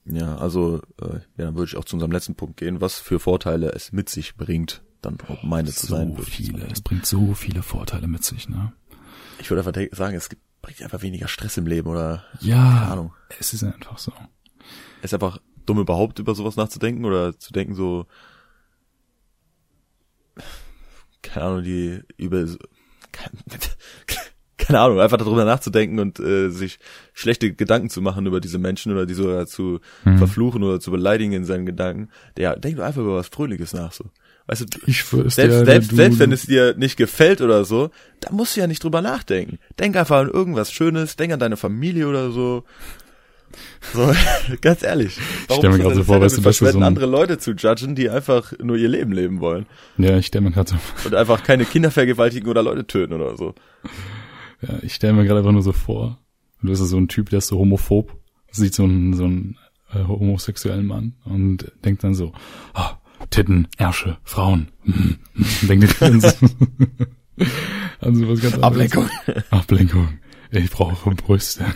Ja, 0.05 0.37
also 0.37 0.83
äh, 1.01 1.15
ja, 1.37 1.47
dann 1.47 1.57
würde 1.57 1.71
ich 1.71 1.77
auch 1.77 1.85
zu 1.85 1.97
unserem 1.97 2.13
letzten 2.13 2.35
Punkt 2.35 2.59
gehen, 2.59 2.81
was 2.81 2.99
für 2.99 3.19
Vorteile 3.19 3.73
es 3.73 3.91
mit 3.93 4.09
sich 4.09 4.37
bringt, 4.37 4.83
dann 5.05 5.19
meine 5.43 5.71
zu 5.71 5.87
so 5.87 5.97
sein. 5.97 6.17
Viele. 6.19 6.67
Es 6.67 6.81
bringt 6.81 7.07
so 7.07 7.35
viele 7.35 7.63
Vorteile 7.63 8.07
mit 8.07 8.25
sich, 8.25 8.49
ne? 8.49 8.73
Ich 9.39 9.51
würde 9.51 9.67
einfach 9.67 9.97
sagen, 9.97 10.17
es 10.17 10.29
bringt 10.63 10.83
einfach 10.83 11.03
weniger 11.03 11.29
Stress 11.29 11.57
im 11.57 11.67
Leben 11.67 11.89
oder 11.89 12.25
ja, 12.41 12.57
keine 12.57 12.93
Ahnung. 12.93 13.15
Es 13.39 13.53
ist 13.53 13.65
einfach 13.65 13.99
so. 13.99 14.13
Es 15.01 15.07
ist 15.07 15.15
einfach 15.15 15.39
dumm 15.67 15.79
überhaupt 15.79 16.19
über 16.19 16.35
sowas 16.35 16.57
nachzudenken 16.57 17.05
oder 17.05 17.39
zu 17.39 17.53
denken 17.53 17.75
so 17.75 18.07
keine 21.23 21.47
Ahnung, 21.47 21.63
die 21.63 22.01
über 22.17 22.47
keine 24.57 24.81
Ahnung, 24.81 25.01
einfach 25.01 25.19
darüber 25.19 25.45
nachzudenken 25.45 25.99
und 25.99 26.21
äh, 26.21 26.49
sich 26.49 26.79
schlechte 27.13 27.53
Gedanken 27.53 27.91
zu 27.91 28.01
machen 28.01 28.27
über 28.27 28.41
diese 28.41 28.59
Menschen 28.59 28.93
oder 28.93 29.05
die 29.05 29.15
so 29.15 29.45
zu 29.45 29.81
mhm. 30.05 30.19
verfluchen 30.19 30.63
oder 30.63 30.81
zu 30.81 30.91
beleidigen 30.91 31.33
in 31.33 31.45
seinen 31.45 31.67
Gedanken. 31.67 32.11
Der 32.37 32.57
denk 32.57 32.77
doch 32.77 32.85
einfach 32.85 33.03
über 33.03 33.17
was 33.17 33.29
Fröhliches 33.29 33.73
nach 33.75 33.93
so. 33.93 34.11
Weißt 34.47 34.61
du, 34.61 34.67
ich 34.87 35.05
selbst, 35.05 35.39
der, 35.39 35.65
selbst, 35.65 35.93
du, 35.93 35.97
selbst 35.97 36.19
wenn 36.19 36.33
es 36.33 36.47
dir 36.47 36.75
nicht 36.77 36.97
gefällt 36.97 37.41
oder 37.41 37.65
so, 37.65 37.91
da 38.21 38.31
musst 38.31 38.57
du 38.57 38.61
ja 38.61 38.67
nicht 38.67 38.85
drüber 38.85 39.01
nachdenken. 39.01 39.59
Denk 39.79 39.97
einfach 39.97 40.19
an 40.19 40.29
irgendwas 40.29 40.71
Schönes, 40.71 41.17
denk 41.17 41.33
an 41.33 41.41
deine 41.41 41.57
Familie 41.57 42.09
oder 42.09 42.31
so. 42.31 42.65
So, 43.93 44.13
ganz 44.61 44.83
ehrlich. 44.83 45.19
Warum 45.49 45.65
ich 45.65 45.69
stell 45.69 45.71
mir 45.71 45.79
gerade 45.79 45.95
so 45.95 46.05
vor, 46.05 46.21
weißt 46.21 46.37
du, 46.37 46.43
das 46.43 46.59
so 46.59 46.67
ein... 46.67 46.83
andere 46.83 47.07
Leute 47.07 47.39
zu 47.39 47.53
judgen, 47.53 47.95
die 47.95 48.11
einfach 48.11 48.53
nur 48.63 48.77
ihr 48.77 48.89
Leben 48.89 49.13
leben 49.13 49.41
wollen. 49.41 49.67
Ja, 49.97 50.19
ich 50.19 50.27
stell 50.27 50.43
mir 50.43 50.51
gerade 50.51 50.71
so 50.71 50.77
Und 51.07 51.15
einfach 51.15 51.43
keine 51.43 51.65
Kinder 51.65 51.91
vergewaltigen 51.91 52.49
oder 52.49 52.63
Leute 52.63 52.87
töten 52.87 53.15
oder 53.15 53.37
so. 53.37 53.55
Ja, 54.61 54.75
ich 54.83 54.95
stell 54.95 55.13
mir 55.13 55.25
gerade 55.25 55.39
einfach 55.39 55.53
nur 55.53 55.63
so 55.63 55.73
vor. 55.73 56.19
Du 56.61 56.69
bist 56.69 56.83
so 56.83 56.99
ein 56.99 57.09
Typ, 57.09 57.31
der 57.31 57.39
ist 57.39 57.49
so 57.49 57.59
homophob, 57.59 58.17
sieht 58.51 58.75
so 58.75 58.85
einen, 58.85 59.15
so 59.15 59.25
einen 59.25 59.59
äh, 59.93 60.03
homosexuellen 60.05 60.87
Mann 60.87 61.15
und 61.25 61.71
denkt 61.85 62.05
dann 62.05 62.15
so, 62.15 62.33
ah, 62.73 62.99
Titten, 63.31 63.69
Ärsche, 63.79 64.19
Frauen. 64.25 64.69
Denkt 65.63 66.01
ihr 66.01 66.21
so. 66.21 66.29
also 68.01 68.29
was 68.29 68.41
ganz 68.41 68.59
Ablenkung. 68.59 69.09
Ablenkung. 69.51 70.09
Ich 70.51 70.71
brauche 70.71 71.15
Brüste. 71.15 71.67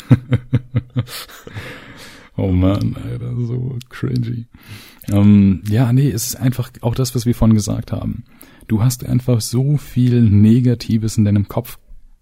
oh 2.36 2.52
man, 2.52 2.96
Alter, 2.96 3.34
so 3.36 3.76
cringy. 3.88 4.46
Ähm, 5.08 5.62
ja, 5.68 5.92
nee, 5.92 6.10
es 6.10 6.28
ist 6.28 6.36
einfach 6.36 6.70
auch 6.82 6.94
das, 6.94 7.14
was 7.14 7.26
wir 7.26 7.34
vorhin 7.34 7.56
gesagt 7.56 7.92
haben. 7.92 8.24
Du 8.68 8.82
hast 8.82 9.04
einfach 9.04 9.40
so 9.40 9.78
viel 9.78 10.22
Negatives 10.22 11.16
in 11.16 11.24
deinem 11.24 11.48
Kopf, 11.48 11.78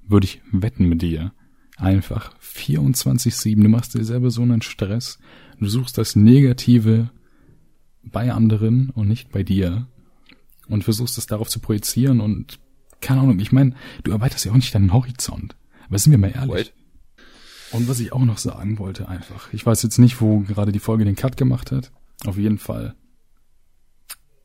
würde 0.07 0.27
ich 0.27 0.41
wetten 0.53 0.89
mit 0.89 1.03
dir. 1.03 1.33
Einfach 1.77 2.33
24-7, 2.41 3.63
du 3.63 3.69
machst 3.69 3.95
dir 3.95 4.05
selber 4.05 4.31
so 4.31 4.43
einen 4.43 4.63
Stress, 4.63 5.19
du 5.61 5.67
suchst 5.67 5.99
das 5.99 6.17
Negative 6.17 7.11
bei 8.07 8.33
anderen 8.33 8.91
und 8.91 9.09
nicht 9.09 9.31
bei 9.31 9.43
dir 9.43 9.87
und 10.69 10.85
versuchst 10.85 11.19
es 11.19 11.27
darauf 11.27 11.49
zu 11.49 11.61
projizieren 11.61 12.21
und 12.21 12.59
keine 13.01 13.21
Ahnung, 13.21 13.39
ich 13.41 13.53
meine, 13.53 13.75
du 14.05 14.11
erweiterst 14.11 14.45
ja 14.45 14.53
auch 14.53 14.57
nicht 14.57 14.75
deinen 14.75 14.93
Horizont. 14.93 15.55
Aber 15.87 15.99
sind 15.99 16.13
wir 16.13 16.19
mal 16.19 16.33
ehrlich. 16.35 16.51
Wait. 16.51 16.73
Und 17.73 17.89
was 17.89 18.01
ich 18.01 18.13
auch 18.13 18.25
noch 18.25 18.39
sagen 18.39 18.79
wollte 18.79 19.09
einfach, 19.09 19.53
ich 19.53 19.65
weiß 19.67 19.83
jetzt 19.83 19.99
nicht, 19.99 20.21
wo 20.21 20.41
gerade 20.41 20.73
die 20.73 20.79
Folge 20.79 21.05
den 21.05 21.17
Cut 21.17 21.37
gemacht 21.37 21.73
hat. 21.73 21.93
Auf 22.25 22.37
jeden 22.37 22.59
Fall. 22.59 22.95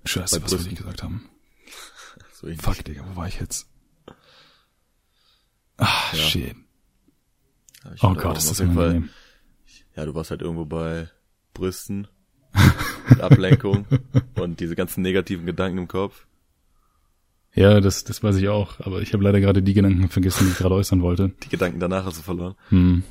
Scheiße, 0.05 0.43
was 0.43 0.51
wollte 0.51 0.69
ich 0.69 0.75
gesagt 0.75 1.03
haben? 1.03 1.25
So 2.33 2.47
Fuck, 2.55 2.83
Digga, 2.83 3.03
wo 3.07 3.17
war 3.17 3.27
ich 3.27 3.39
jetzt? 3.39 3.67
Ah, 5.77 5.87
ja. 6.11 6.19
shit. 6.19 6.55
Oh 8.01 8.15
Gott, 8.15 8.35
ist 8.35 8.49
das 8.49 8.61
Fall. 8.61 9.03
Ja, 9.95 10.05
du 10.05 10.15
warst 10.15 10.31
halt 10.31 10.41
irgendwo 10.41 10.65
bei 10.65 11.07
Brüsten 11.53 12.07
mit 13.11 13.21
Ablenkung 13.21 13.85
und 14.35 14.59
diese 14.59 14.75
ganzen 14.75 15.01
negativen 15.01 15.45
Gedanken 15.45 15.77
im 15.77 15.87
Kopf. 15.87 16.25
Ja, 17.53 17.81
das, 17.81 18.03
das 18.03 18.23
weiß 18.23 18.37
ich 18.37 18.47
auch, 18.47 18.79
aber 18.79 19.01
ich 19.01 19.13
habe 19.13 19.23
leider 19.23 19.41
gerade 19.41 19.61
die 19.61 19.73
Gedanken 19.73 20.07
vergessen, 20.07 20.45
die 20.45 20.51
ich 20.51 20.57
gerade 20.57 20.75
äußern 20.75 21.01
wollte. 21.01 21.31
Die 21.43 21.49
Gedanken 21.49 21.79
danach 21.79 22.05
hast 22.05 22.17
du 22.17 22.21
verloren. 22.21 22.55
Hm. 22.69 23.03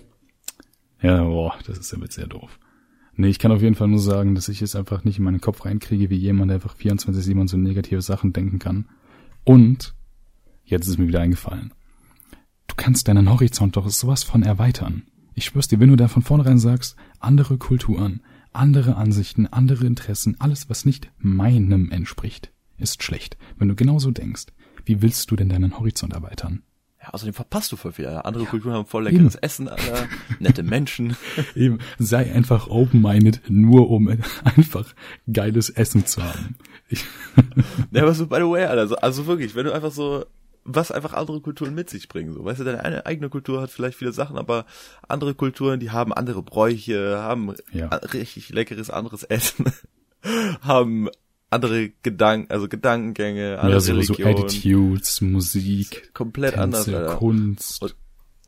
Ja, 1.03 1.23
boah, 1.25 1.55
das 1.67 1.79
ist 1.79 1.93
damit 1.93 2.13
sehr 2.13 2.27
doof. 2.27 2.59
Nee, 3.17 3.29
ich 3.29 3.39
kann 3.39 3.53
auf 3.53 3.61
jeden 3.61 3.75
Fall 3.75 3.89
nur 3.89 3.99
sagen, 3.99 4.35
dass 4.35 4.49
ich 4.49 4.63
es 4.63 4.75
einfach 4.75 5.05
nicht 5.05 5.19
in 5.19 5.25
meinen 5.25 5.41
Kopf 5.41 5.65
reinkriege, 5.67 6.09
wie 6.09 6.17
jemand, 6.17 6.51
der 6.51 6.57
einfach 6.57 6.75
24-7 6.75 7.49
so 7.49 7.59
negative 7.59 8.01
Sachen 8.01 8.33
denken 8.33 8.59
kann. 8.59 8.87
Und, 9.45 9.95
jetzt 10.65 10.89
ist 10.89 10.99
mir 10.99 11.09
wieder 11.09 11.21
eingefallen, 11.21 11.75
du 12.67 12.75
kannst 12.77 13.09
deinen 13.09 13.29
Horizont 13.29 13.77
doch 13.77 13.89
sowas 13.91 14.23
von 14.23 14.43
erweitern. 14.43 15.03
Ich 15.35 15.45
schwör's 15.45 15.69
dir, 15.69 15.81
wenn 15.81 15.91
du 15.91 15.97
da 15.97 16.09
von 16.09 16.23
vornherein 16.23 16.59
sagst, 16.59 16.97
andere 17.19 17.59
Kulturen, 17.59 18.23
andere 18.53 18.97
Ansichten, 18.97 19.47
andere 19.47 19.87
Interessen, 19.87 20.37
alles, 20.39 20.69
was 20.69 20.85
nicht 20.85 21.11
meinem 21.19 21.91
entspricht, 21.91 22.53
ist 22.79 23.03
schlecht. 23.03 23.37
Wenn 23.59 23.69
du 23.69 23.75
genauso 23.75 24.11
denkst, 24.11 24.47
wie 24.85 25.03
willst 25.03 25.31
du 25.31 25.37
denn 25.37 25.49
deinen 25.49 25.79
Horizont 25.79 26.13
erweitern? 26.13 26.63
Ja, 27.03 27.11
außerdem 27.11 27.33
verpasst 27.33 27.73
du 27.73 27.77
voll 27.77 27.93
viel. 27.93 28.07
Andere 28.07 28.45
ja, 28.45 28.51
Kulturen 28.51 28.75
haben 28.75 28.87
voll 28.87 29.05
leckeres 29.05 29.35
eben. 29.35 29.43
Essen, 29.43 29.69
Alter, 29.69 30.07
nette 30.39 30.63
Menschen. 30.63 31.17
Eben, 31.55 31.79
sei 31.99 32.31
einfach 32.31 32.69
open-minded, 32.69 33.43
nur 33.49 33.91
um 33.91 34.09
einfach 34.45 34.95
geiles 35.33 35.71
Essen 35.71 36.05
zu 36.05 36.23
haben. 36.23 36.57
Ich 36.89 37.05
ja, 37.93 38.03
aber 38.03 38.13
so, 38.13 38.27
by 38.27 38.37
the 38.37 38.43
way, 38.43 38.65
Alter, 38.65 38.83
also, 38.83 38.97
also 38.97 39.27
wirklich, 39.27 39.55
wenn 39.55 39.65
du 39.65 39.73
einfach 39.73 39.93
so 39.93 40.27
was 40.65 40.93
einfach 40.93 41.15
andere 41.15 41.41
Kulturen 41.41 41.75
mit 41.75 41.91
sich 41.91 42.09
bringen. 42.09 42.33
So, 42.33 42.45
weißt 42.45 42.61
du, 42.61 42.65
deine 42.65 43.07
eigene 43.07 43.29
Kultur 43.29 43.61
hat 43.61 43.71
vielleicht 43.71 43.99
viele 43.99 44.13
Sachen, 44.13 44.39
aber 44.39 44.67
andere 45.09 45.35
Kulturen, 45.35 45.81
die 45.81 45.91
haben 45.91 46.13
andere 46.13 46.43
Bräuche, 46.43 47.19
haben 47.19 47.55
ja. 47.73 47.89
richtig 47.89 48.51
leckeres 48.51 48.91
anderes 48.91 49.23
Essen, 49.25 49.73
haben 50.63 51.09
andere 51.51 51.91
Gedanken, 52.03 52.53
also 52.53 52.69
Gedankengänge, 52.69 53.59
andere 53.59 53.73
ja, 53.73 53.81
so, 53.81 53.93
Religion. 53.93 54.17
so 54.37 54.45
Attitudes, 54.45 55.21
Musik, 55.21 56.15
komplett 56.15 56.55
Tänze, 56.55 56.63
anders, 56.63 56.89
Alter. 56.89 57.17
Kunst. 57.17 57.83
Und 57.83 57.97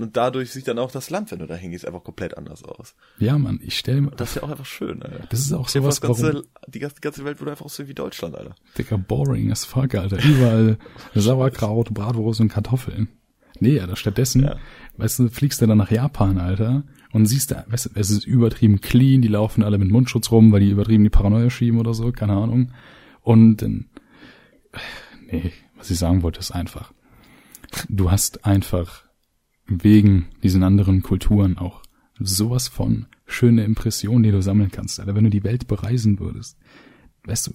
Und 0.02 0.16
dadurch 0.16 0.50
sieht 0.50 0.66
dann 0.66 0.80
auch 0.80 0.90
das 0.90 1.10
Land, 1.10 1.30
wenn 1.30 1.38
du 1.38 1.46
da 1.46 1.54
hingehst, 1.54 1.86
einfach 1.86 2.02
komplett 2.02 2.36
anders 2.36 2.64
aus. 2.64 2.96
Ja, 3.18 3.38
Mann, 3.38 3.60
ich 3.62 3.78
stelle 3.78 4.00
mir. 4.00 4.10
Das 4.10 4.30
ist 4.30 4.34
ja 4.34 4.42
auch 4.42 4.50
einfach 4.50 4.66
schön, 4.66 5.00
Alter. 5.00 5.26
Das 5.30 5.38
ist 5.40 5.52
auch 5.52 5.68
sowas, 5.68 6.00
das 6.00 6.00
ganze, 6.00 6.32
warum, 6.34 6.42
die 6.66 6.80
ganze, 6.80 6.96
die 6.96 7.00
ganze 7.02 7.24
Welt 7.24 7.38
würde 7.40 7.52
einfach 7.52 7.64
aussehen 7.66 7.86
wie 7.86 7.94
Deutschland, 7.94 8.34
Alter. 8.34 8.56
Dicker, 8.76 8.98
boring 8.98 9.52
as 9.52 9.64
fuck, 9.64 9.94
Alter. 9.94 10.18
Überall 10.24 10.76
Sauerkraut, 11.14 11.94
Bratwurst 11.94 12.40
und 12.40 12.48
Kartoffeln. 12.48 13.08
Nee, 13.60 13.78
Alter, 13.78 13.94
stattdessen, 13.94 14.42
Ja. 14.42 14.56
weißt 14.96 15.20
du, 15.20 15.28
fliegst 15.28 15.60
du 15.62 15.66
dann 15.66 15.78
nach 15.78 15.92
Japan, 15.92 16.38
Alter, 16.38 16.82
und 17.12 17.26
siehst 17.26 17.52
da, 17.52 17.64
weißt 17.68 17.86
du, 17.86 17.90
es 17.94 18.10
ist 18.10 18.26
übertrieben 18.26 18.80
clean, 18.80 19.22
die 19.22 19.28
laufen 19.28 19.62
alle 19.62 19.78
mit 19.78 19.88
Mundschutz 19.90 20.32
rum, 20.32 20.50
weil 20.50 20.60
die 20.60 20.70
übertrieben 20.70 21.04
die 21.04 21.10
Paranoia 21.10 21.48
schieben 21.48 21.78
oder 21.78 21.94
so, 21.94 22.10
keine 22.10 22.32
Ahnung. 22.32 22.72
Und 23.20 23.58
dann, 23.62 23.88
nee, 25.30 25.52
was 25.76 25.90
ich 25.90 25.98
sagen 25.98 26.22
wollte, 26.22 26.40
ist 26.40 26.50
einfach. 26.50 26.92
Du 27.88 28.10
hast 28.10 28.44
einfach 28.44 29.04
wegen 29.82 30.26
diesen 30.42 30.62
anderen 30.62 31.02
Kulturen 31.02 31.58
auch 31.58 31.82
sowas 32.18 32.68
von 32.68 33.06
schöne 33.26 33.64
Impressionen, 33.64 34.22
die 34.22 34.30
du 34.30 34.42
sammeln 34.42 34.70
kannst. 34.70 35.00
Alter, 35.00 35.14
wenn 35.14 35.24
du 35.24 35.30
die 35.30 35.44
Welt 35.44 35.66
bereisen 35.66 36.18
würdest, 36.18 36.58
weißt 37.24 37.48
du, 37.48 37.52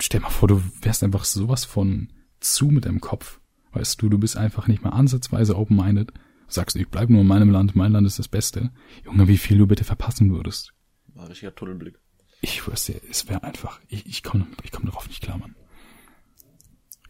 stell 0.00 0.20
mal 0.20 0.30
vor, 0.30 0.48
du 0.48 0.62
wärst 0.82 1.04
einfach 1.04 1.24
sowas 1.24 1.64
von 1.64 2.08
zu 2.40 2.66
mit 2.66 2.86
deinem 2.86 3.00
Kopf. 3.00 3.40
Weißt 3.72 4.00
du, 4.00 4.08
du 4.08 4.18
bist 4.18 4.36
einfach 4.36 4.68
nicht 4.68 4.82
mal 4.82 4.90
ansatzweise 4.90 5.56
open-minded. 5.56 6.12
Sagst, 6.46 6.76
ich 6.76 6.88
bleib 6.88 7.10
nur 7.10 7.22
in 7.22 7.26
meinem 7.26 7.50
Land, 7.50 7.74
mein 7.74 7.92
Land 7.92 8.06
ist 8.06 8.18
das 8.18 8.28
Beste. 8.28 8.70
Junge, 9.04 9.28
wie 9.28 9.38
viel 9.38 9.58
du 9.58 9.66
bitte 9.66 9.84
verpassen 9.84 10.32
würdest. 10.32 10.72
War 11.14 11.28
richtiger 11.28 11.54
Tunnelblick. 11.54 11.98
Ich 12.40 12.62
dir, 12.62 13.00
es 13.10 13.28
wäre 13.28 13.42
einfach, 13.42 13.80
ich, 13.88 14.06
ich 14.06 14.22
komme 14.22 14.46
ich 14.62 14.70
komm 14.70 14.84
darauf 14.84 15.08
nicht 15.08 15.22
klar, 15.22 15.38
Mann. 15.38 15.56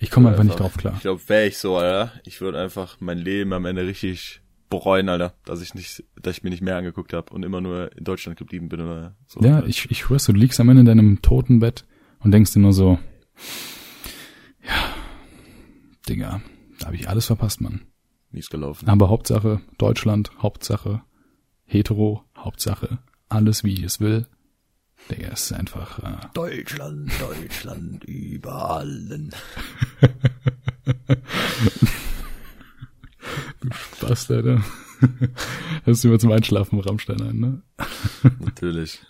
Ich 0.05 0.11
komme 0.11 0.31
einfach 0.31 0.45
nicht 0.45 0.61
drauf 0.61 0.77
klar. 0.77 0.95
Ich 0.97 1.03
glaube, 1.03 1.21
wäre 1.29 1.47
ich 1.47 1.59
so, 1.59 1.77
Alter, 1.77 2.13
ich 2.25 2.41
würde 2.41 2.61
einfach 2.61 2.97
mein 3.01 3.19
Leben 3.19 3.53
am 3.53 3.65
Ende 3.65 3.87
richtig 3.87 4.43
bereuen, 4.71 5.09
Alter, 5.09 5.35
dass 5.45 5.63
ich 5.63 5.75
nicht, 5.75 6.05
dass 6.21 6.37
ich 6.37 6.43
mir 6.43 6.51
nicht 6.51 6.63
mehr 6.63 6.77
angeguckt 6.77 7.13
habe 7.13 7.33
und 7.33 7.43
immer 7.45 7.61
nur 7.61 7.97
in 7.97 8.05
Deutschland 8.05 8.39
geblieben 8.39 8.69
bin 8.69 8.81
oder 8.81 9.17
so. 9.27 9.41
Ja, 9.41 9.65
ich, 9.65 9.91
ich 9.91 10.01
schwör's, 10.01 10.25
du 10.25 10.33
liegst 10.33 10.61
am 10.61 10.69
Ende 10.69 10.81
in 10.81 10.87
deinem 10.87 11.23
Totenbett 11.23 11.85
und 12.21 12.33
denkst 12.33 12.53
dir 12.53 12.61
nur 12.61 12.73
so, 12.73 12.99
ja, 14.63 14.95
Digga, 16.09 16.41
da 16.81 16.87
habe 16.87 16.97
ich 16.97 17.09
alles 17.09 17.27
verpasst, 17.27 17.61
Mann. 17.61 17.83
Mies 18.31 18.51
gelaufen. 18.51 18.89
Aber 18.89 19.09
Hauptsache 19.09 19.61
Deutschland, 19.79 20.31
Hauptsache 20.39 21.03
hetero, 21.65 22.25
Hauptsache 22.37 22.99
alles 23.29 23.65
wie 23.65 23.83
es 23.85 24.01
will. 24.01 24.27
Digga, 25.11 25.29
es 25.33 25.51
ist 25.51 25.53
einfach, 25.53 25.99
äh, 25.99 26.27
Deutschland, 26.33 27.11
Deutschland, 27.21 28.05
überall. 28.09 29.31
Spaß, 33.71 34.31
Alter. 34.31 34.65
Das 35.85 35.99
ist 35.99 36.05
immer 36.05 36.19
zum 36.19 36.33
Einschlafen 36.33 36.81
Rammstein 36.81 37.21
ein, 37.21 37.39
ne? 37.39 37.63
Natürlich. 38.41 39.01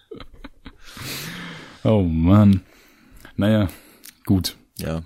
Oh 1.85 2.03
Mann. 2.03 2.63
Naja, 3.37 3.69
gut. 4.27 4.57
Ja, 4.79 5.03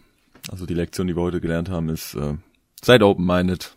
also 0.51 0.65
die 0.65 0.75
Lektion, 0.75 1.07
die 1.07 1.17
wir 1.17 1.23
heute 1.23 1.41
gelernt 1.41 1.69
haben, 1.69 1.89
ist, 1.89 2.15
äh, 2.15 2.35
seid 2.83 3.03
open-minded. 3.03 3.77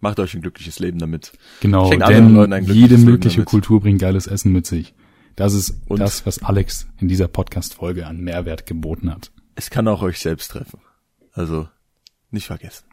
Macht 0.00 0.20
euch 0.20 0.34
ein 0.34 0.42
glückliches 0.42 0.78
Leben 0.78 0.98
damit. 0.98 1.32
Genau, 1.60 1.88
Schenkt 1.88 2.04
anderen 2.04 2.34
Leuten 2.34 2.52
ein 2.52 2.66
denn 2.66 2.66
glückliches 2.66 2.90
jede 2.90 2.94
Leben 2.96 3.10
mögliche 3.10 3.36
damit. 3.36 3.48
Kultur 3.48 3.80
bringt 3.80 4.00
geiles 4.00 4.26
Essen 4.26 4.52
mit 4.52 4.66
sich. 4.66 4.94
Das 5.36 5.52
ist 5.54 5.80
Und- 5.88 5.98
das, 6.00 6.26
was 6.26 6.42
Alex 6.42 6.86
in 6.98 7.08
dieser 7.08 7.28
Podcast-Folge 7.28 8.06
an 8.06 8.20
Mehrwert 8.20 8.66
geboten 8.66 9.10
hat. 9.10 9.32
Es 9.56 9.70
kann 9.70 9.88
auch 9.88 10.02
euch 10.02 10.18
selbst 10.20 10.50
treffen. 10.50 10.80
Also, 11.32 11.68
nicht 12.30 12.46
vergessen. 12.46 12.84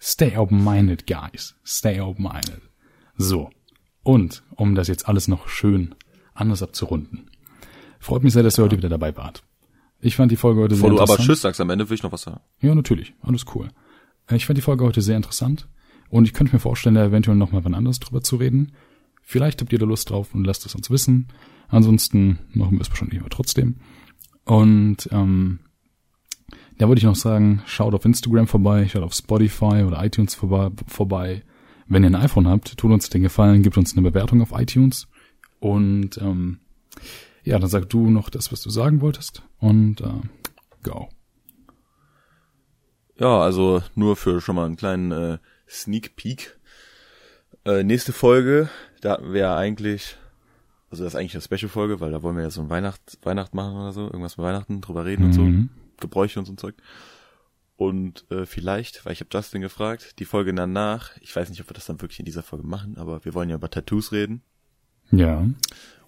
Stay 0.00 0.36
open-minded, 0.36 1.06
guys. 1.06 1.56
Stay 1.64 2.00
open-minded. 2.00 2.60
So. 3.16 3.50
Und, 4.02 4.44
um 4.54 4.74
das 4.74 4.88
jetzt 4.88 5.08
alles 5.08 5.26
noch 5.26 5.48
schön 5.48 5.94
anders 6.34 6.62
abzurunden. 6.62 7.30
Freut 7.98 8.22
mich 8.22 8.32
sehr, 8.34 8.42
dass 8.44 8.58
ihr 8.58 8.64
heute 8.64 8.76
wieder 8.76 8.88
dabei 8.88 9.16
wart. 9.16 9.42
Ich 10.00 10.14
fand 10.14 10.30
die 10.30 10.36
Folge 10.36 10.60
heute 10.60 10.74
Bevor 10.76 10.90
sehr 10.90 10.96
du 10.96 11.02
aber 11.02 11.12
interessant. 11.14 11.26
Tschüss 11.28 11.40
sagst 11.42 11.60
am 11.60 11.70
Ende, 11.70 11.88
will 11.88 11.94
ich 11.96 12.02
noch 12.02 12.12
was 12.12 12.22
sagen. 12.22 12.40
Ja, 12.60 12.74
natürlich. 12.74 13.14
Alles 13.22 13.44
cool. 13.54 13.68
Äh, 14.28 14.36
Ich 14.36 14.46
fand 14.46 14.56
die 14.58 14.62
Folge 14.62 14.84
heute 14.84 15.02
sehr 15.02 15.16
interessant. 15.16 15.66
Und 16.08 16.24
ich 16.24 16.34
könnte 16.34 16.52
mir 16.52 16.60
vorstellen, 16.60 16.94
da 16.94 17.04
eventuell 17.04 17.36
noch 17.36 17.50
mal 17.50 17.64
wann 17.64 17.74
anders 17.74 17.98
drüber 17.98 18.22
zu 18.22 18.36
reden. 18.36 18.72
Vielleicht 19.28 19.60
habt 19.60 19.72
ihr 19.72 19.80
da 19.80 19.86
Lust 19.86 20.08
drauf 20.08 20.36
und 20.36 20.44
lasst 20.44 20.64
es 20.66 20.76
uns 20.76 20.88
wissen. 20.88 21.26
Ansonsten 21.66 22.38
machen 22.52 22.76
wir 22.76 22.82
es 22.82 22.90
wahrscheinlich 22.90 23.18
aber 23.18 23.28
trotzdem. 23.28 23.74
Und 24.44 25.08
ähm, 25.10 25.58
da 26.78 26.86
würde 26.86 27.00
ich 27.00 27.04
noch 27.04 27.16
sagen, 27.16 27.60
schaut 27.66 27.92
auf 27.92 28.04
Instagram 28.04 28.46
vorbei, 28.46 28.86
schaut 28.86 29.02
auf 29.02 29.14
Spotify 29.14 29.82
oder 29.84 30.04
iTunes 30.04 30.36
vorbei. 30.36 30.70
vorbei. 30.86 31.42
Wenn 31.88 32.04
ihr 32.04 32.10
ein 32.10 32.14
iPhone 32.14 32.46
habt, 32.46 32.76
tut 32.78 32.92
uns 32.92 33.10
den 33.10 33.22
Gefallen, 33.22 33.64
gebt 33.64 33.76
uns 33.76 33.96
eine 33.96 34.08
Bewertung 34.08 34.42
auf 34.42 34.52
iTunes. 34.52 35.08
Und 35.58 36.18
ähm, 36.18 36.60
ja, 37.42 37.58
dann 37.58 37.68
sag 37.68 37.88
du 37.88 38.08
noch 38.08 38.30
das, 38.30 38.52
was 38.52 38.62
du 38.62 38.70
sagen 38.70 39.00
wolltest. 39.00 39.42
Und 39.58 40.02
äh, 40.02 40.20
go. 40.84 41.08
Ja, 43.18 43.40
also 43.40 43.82
nur 43.96 44.14
für 44.14 44.40
schon 44.40 44.54
mal 44.54 44.66
einen 44.66 44.76
kleinen 44.76 45.10
äh, 45.10 45.38
Sneak 45.68 46.14
Peek. 46.14 46.55
Äh, 47.66 47.82
nächste 47.84 48.12
Folge, 48.12 48.68
da 49.00 49.18
wäre 49.22 49.56
eigentlich, 49.56 50.16
also 50.90 51.02
das 51.04 51.12
ist 51.14 51.18
eigentlich 51.18 51.34
eine 51.34 51.42
Special-Folge, 51.42 52.00
weil 52.00 52.12
da 52.12 52.22
wollen 52.22 52.36
wir 52.36 52.44
ja 52.44 52.50
so 52.50 52.60
ein 52.62 52.70
Weihnacht, 52.70 53.18
Weihnacht 53.22 53.54
machen 53.54 53.74
oder 53.76 53.92
so, 53.92 54.04
irgendwas 54.04 54.36
mit 54.36 54.46
Weihnachten, 54.46 54.80
drüber 54.80 55.04
reden 55.04 55.24
und 55.24 55.32
so, 55.32 55.42
Mhm. 55.42 55.70
Gebräuche 55.98 56.38
und 56.38 56.46
so 56.46 56.52
ein 56.52 56.58
Zeug. 56.58 56.74
Und 57.76 58.24
äh, 58.30 58.46
vielleicht, 58.46 59.04
weil 59.04 59.12
ich 59.12 59.20
habe 59.20 59.30
Justin 59.32 59.60
gefragt, 59.62 60.18
die 60.18 60.24
Folge 60.24 60.54
danach, 60.54 61.10
ich 61.20 61.34
weiß 61.34 61.50
nicht, 61.50 61.60
ob 61.60 61.68
wir 61.68 61.74
das 61.74 61.86
dann 61.86 62.00
wirklich 62.00 62.18
in 62.20 62.24
dieser 62.24 62.42
Folge 62.42 62.66
machen, 62.66 62.96
aber 62.96 63.24
wir 63.24 63.34
wollen 63.34 63.50
ja 63.50 63.56
über 63.56 63.68
Tattoos 63.70 64.12
reden. 64.12 64.42
Ja. 65.10 65.38
Und 65.38 65.56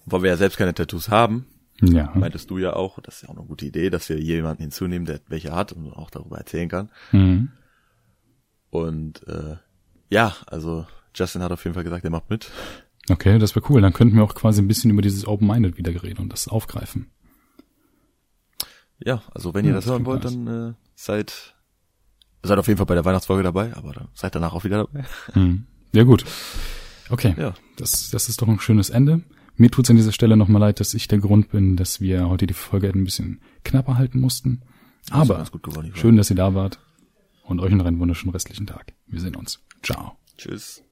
weil 0.04 0.22
wir 0.22 0.30
ja 0.30 0.36
selbst 0.36 0.56
keine 0.58 0.74
Tattoos 0.74 1.08
haben, 1.10 1.46
Ja. 1.82 2.10
meintest 2.14 2.50
du 2.50 2.58
ja 2.58 2.72
auch, 2.74 3.00
das 3.00 3.16
ist 3.16 3.22
ja 3.22 3.28
auch 3.30 3.36
eine 3.36 3.46
gute 3.46 3.66
Idee, 3.66 3.90
dass 3.90 4.08
wir 4.08 4.18
jemanden 4.20 4.62
hinzunehmen, 4.62 5.06
der 5.06 5.20
welche 5.28 5.52
hat 5.52 5.72
und 5.72 5.92
auch 5.92 6.10
darüber 6.10 6.38
erzählen 6.38 6.68
kann. 6.68 6.90
Mhm. 7.12 7.50
Und 8.70 9.26
äh, 9.26 9.56
ja, 10.10 10.34
also 10.46 10.86
Justin 11.18 11.42
hat 11.42 11.52
auf 11.52 11.64
jeden 11.64 11.74
Fall 11.74 11.84
gesagt, 11.84 12.04
er 12.04 12.10
macht 12.10 12.30
mit. 12.30 12.50
Okay, 13.10 13.38
das 13.38 13.54
wäre 13.56 13.64
cool. 13.70 13.80
Dann 13.80 13.92
könnten 13.92 14.16
wir 14.16 14.22
auch 14.24 14.34
quasi 14.34 14.60
ein 14.60 14.68
bisschen 14.68 14.90
über 14.90 15.02
dieses 15.02 15.26
Open-Minded 15.26 15.76
wieder 15.78 15.90
reden 16.02 16.20
und 16.22 16.32
das 16.32 16.48
aufgreifen. 16.48 17.10
Ja, 19.04 19.22
also 19.34 19.54
wenn 19.54 19.64
ihr 19.64 19.70
Ja, 19.70 19.76
das 19.76 19.84
das 19.84 19.92
hören 19.92 20.06
wollt, 20.06 20.24
dann 20.24 20.46
äh, 20.46 20.74
seid 20.94 21.54
seid 22.42 22.58
auf 22.58 22.66
jeden 22.66 22.78
Fall 22.78 22.86
bei 22.86 22.94
der 22.94 23.04
Weihnachtsfolge 23.04 23.42
dabei, 23.42 23.74
aber 23.76 23.92
dann 23.92 24.08
seid 24.14 24.34
danach 24.34 24.52
auch 24.52 24.64
wieder 24.64 24.78
dabei. 24.86 25.04
Mhm. 25.34 25.66
Ja, 25.94 26.02
gut. 26.04 26.22
Okay, 27.08 27.34
Ja. 27.38 27.54
das, 27.76 28.10
das 28.10 28.28
ist 28.28 28.42
doch 28.42 28.48
ein 28.48 28.60
schönes 28.60 28.90
Ende. 28.90 29.22
Mir 29.56 29.70
tut's 29.70 29.88
an 29.88 29.96
dieser 29.96 30.12
Stelle 30.12 30.36
nochmal 30.36 30.60
leid, 30.60 30.80
dass 30.80 30.92
ich 30.92 31.08
der 31.08 31.18
Grund 31.18 31.48
bin, 31.50 31.76
dass 31.76 32.02
wir 32.02 32.28
heute 32.28 32.46
die 32.46 32.52
Folge 32.52 32.90
ein 32.90 33.04
bisschen 33.04 33.40
knapper 33.64 33.96
halten 33.96 34.20
mussten. 34.20 34.60
Das 35.08 35.12
Aber 35.18 35.42
gut 35.50 35.62
geworden, 35.62 35.92
schön, 35.94 36.16
dass 36.18 36.28
ihr 36.28 36.36
da 36.36 36.54
wart 36.54 36.78
und 37.44 37.60
euch 37.60 37.72
noch 37.72 37.86
einen 37.86 37.98
wunderschönen 38.00 38.32
restlichen 38.34 38.66
Tag. 38.66 38.92
Wir 39.06 39.18
sehen 39.20 39.34
uns. 39.34 39.60
Ciao. 39.82 40.18
Tschüss. 40.36 40.82